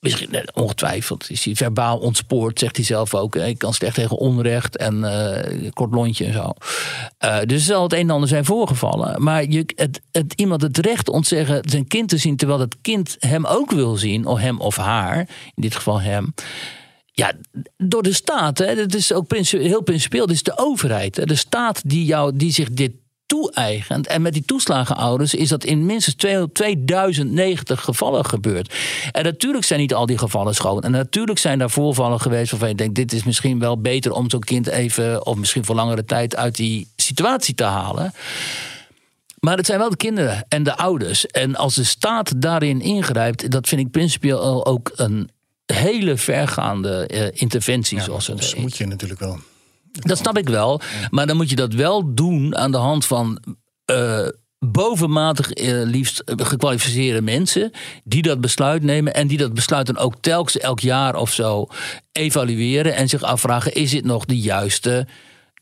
[0.01, 3.37] Misschien ongetwijfeld is hij verbaal ontspoord, zegt hij zelf ook.
[3.37, 6.53] Ik kan slecht tegen onrecht en uh, kort lontje en zo.
[7.25, 9.23] Uh, dus er zal het een en ander zijn voorgevallen.
[9.23, 12.37] Maar je, het, het, iemand het recht ontzeggen zijn kind te zien...
[12.37, 15.19] terwijl het kind hem ook wil zien, of hem of haar.
[15.55, 16.35] In dit geval hem.
[17.13, 17.33] Ja,
[17.77, 18.59] door de staat.
[18.59, 20.27] Hè, dat is ook heel principieel.
[20.27, 21.29] Dat is de overheid.
[21.29, 22.93] De staat die, jou, die zich dit
[23.29, 24.07] toe-eigent.
[24.07, 28.75] En met die toeslagenouders is dat in minstens 2090 gevallen gebeurd.
[29.13, 30.83] En natuurlijk zijn niet al die gevallen schoon.
[30.83, 34.31] En natuurlijk zijn daar voorvallen geweest waarvan je denkt: dit is misschien wel beter om
[34.31, 38.13] zo'n kind even, of misschien voor langere tijd, uit die situatie te halen.
[39.41, 41.27] Maar het zijn wel de kinderen en de ouders.
[41.27, 45.31] En als de staat daarin ingrijpt, dat vind ik principieel ook een
[45.67, 47.97] hele vergaande uh, interventie.
[47.97, 49.39] Ja, zoals dat moet je natuurlijk wel.
[49.99, 50.81] Dat snap ik wel.
[51.11, 53.43] Maar dan moet je dat wel doen aan de hand van.
[53.91, 54.29] Uh,
[54.59, 57.71] bovenmatig uh, liefst gekwalificeerde mensen
[58.05, 61.67] die dat besluit nemen en die dat besluit dan ook telkens elk jaar of zo
[62.13, 65.07] evalueren en zich afvragen: is dit nog de juiste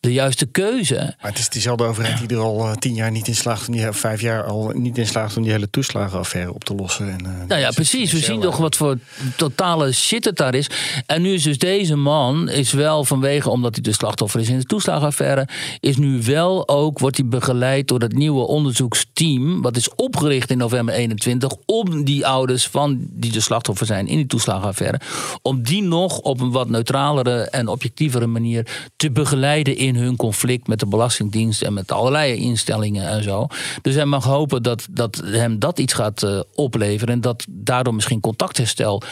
[0.06, 0.94] de juiste keuze.
[0.94, 3.68] Maar het is diezelfde overheid die er al uh, tien jaar niet in slaagt...
[3.68, 7.10] om die vijf jaar al niet in slaagt om die hele toeslagenaffaire op te lossen.
[7.10, 8.12] En, uh, nou ja, precies.
[8.12, 8.98] We zien toch wat voor
[9.36, 10.70] totale shit het daar is.
[11.06, 13.50] En nu is dus deze man, is wel vanwege...
[13.50, 15.48] omdat hij de slachtoffer is in de toeslagenaffaire...
[15.80, 19.62] is nu wel ook, wordt hij begeleid door het nieuwe onderzoeksteam...
[19.62, 21.52] wat is opgericht in november 21...
[21.64, 25.00] om die ouders van die de slachtoffer zijn in die toeslagenaffaire...
[25.42, 30.66] om die nog op een wat neutralere en objectievere manier te begeleiden in hun conflict
[30.66, 33.46] met de Belastingdienst en met allerlei instellingen en zo.
[33.82, 37.94] Dus hij mag hopen dat, dat hem dat iets gaat eh, opleveren en dat daardoor
[37.94, 39.02] misschien contactherstel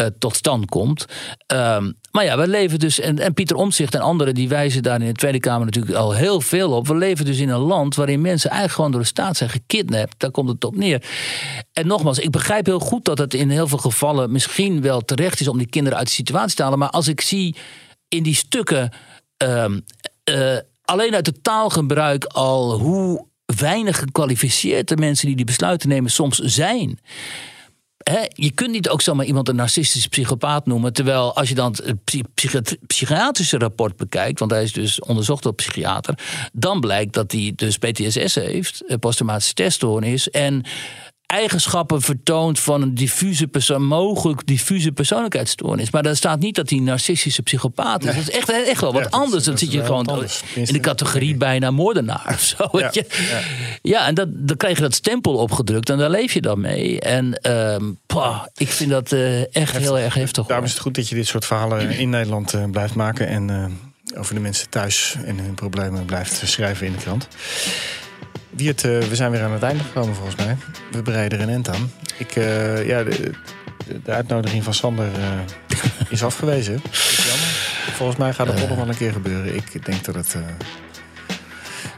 [0.00, 1.06] uh, tot stand komt.
[1.46, 5.00] Um, maar ja, we leven dus, en, en Pieter Omtzigt en anderen die wijzen daar
[5.00, 6.86] in de Tweede Kamer natuurlijk al heel veel op.
[6.86, 10.14] We leven dus in een land waarin mensen eigenlijk gewoon door de staat zijn gekidnapt.
[10.16, 11.02] Daar komt het op neer.
[11.72, 15.40] En nogmaals, ik begrijp heel goed dat het in heel veel gevallen misschien wel terecht
[15.40, 16.78] is om die kinderen uit de situatie te halen.
[16.78, 17.56] Maar als ik zie
[18.08, 18.90] in die stukken
[19.36, 19.84] um,
[20.30, 26.10] uh, alleen uit het taalgebruik al hoe weinig gekwalificeerd de mensen die die besluiten nemen
[26.10, 26.98] soms zijn.
[28.28, 30.92] Je kunt niet ook zomaar iemand een narcistische psychopaat noemen.
[30.92, 32.22] Terwijl als je dan het
[32.86, 36.18] psychiatrische rapport bekijkt, want hij is dus onderzocht door psychiater,
[36.52, 40.30] dan blijkt dat hij dus PTSS heeft, posttraumatische teststoornis.
[40.30, 40.64] En
[41.32, 45.90] eigenschappen vertoont van een diffuse persoon, mogelijk diffuse persoonlijkheidsstoornis.
[45.90, 48.04] Maar daar staat niet dat hij narcistische psychopaat is.
[48.04, 48.14] Nee.
[48.14, 49.44] Dat is echt, echt wel wat ja, anders.
[49.44, 50.42] Dan zit je gewoon anders.
[50.54, 52.68] in de categorie bijna moordenaar of zo.
[52.72, 53.04] Ja, ja.
[53.82, 57.00] ja en dat, dan krijg je dat stempel opgedrukt en daar leef je dan mee.
[57.00, 60.46] En um, pah, ik vind dat uh, echt heel erg heftig.
[60.46, 63.28] Daarom is het goed dat je dit soort verhalen in Nederland uh, blijft maken.
[63.28, 67.28] En uh, over de mensen thuis en hun problemen blijft schrijven in de krant.
[68.56, 70.56] Wiert, uh, we zijn weer aan het einde gekomen volgens mij.
[70.90, 71.92] We bereiden er een end aan.
[72.18, 73.30] Ik, uh, ja, de,
[74.04, 75.78] de, uitnodiging van Sander uh,
[76.08, 76.74] is afgewezen.
[76.90, 77.46] Is jammer.
[77.96, 79.54] Volgens mij gaat het toch nog wel een keer gebeuren.
[79.54, 80.36] Ik denk dat het...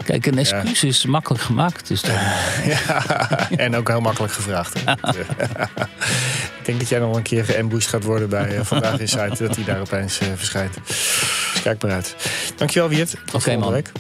[0.04, 0.88] Kijk, een excuus ja.
[0.88, 1.88] is makkelijk gemaakt.
[1.88, 2.14] Dus dan...
[2.72, 4.76] ja, en ook heel makkelijk gevraagd.
[6.58, 9.36] ik denk dat jij nog een keer geambushed gaat worden bij Vandaag in Site.
[9.38, 10.74] dat hij daar opeens verschijnt.
[10.86, 12.16] Dus kijk maar uit.
[12.56, 13.14] Dankjewel, Wiert.
[13.26, 13.72] Oké, okay, man.
[13.72, 13.92] Week.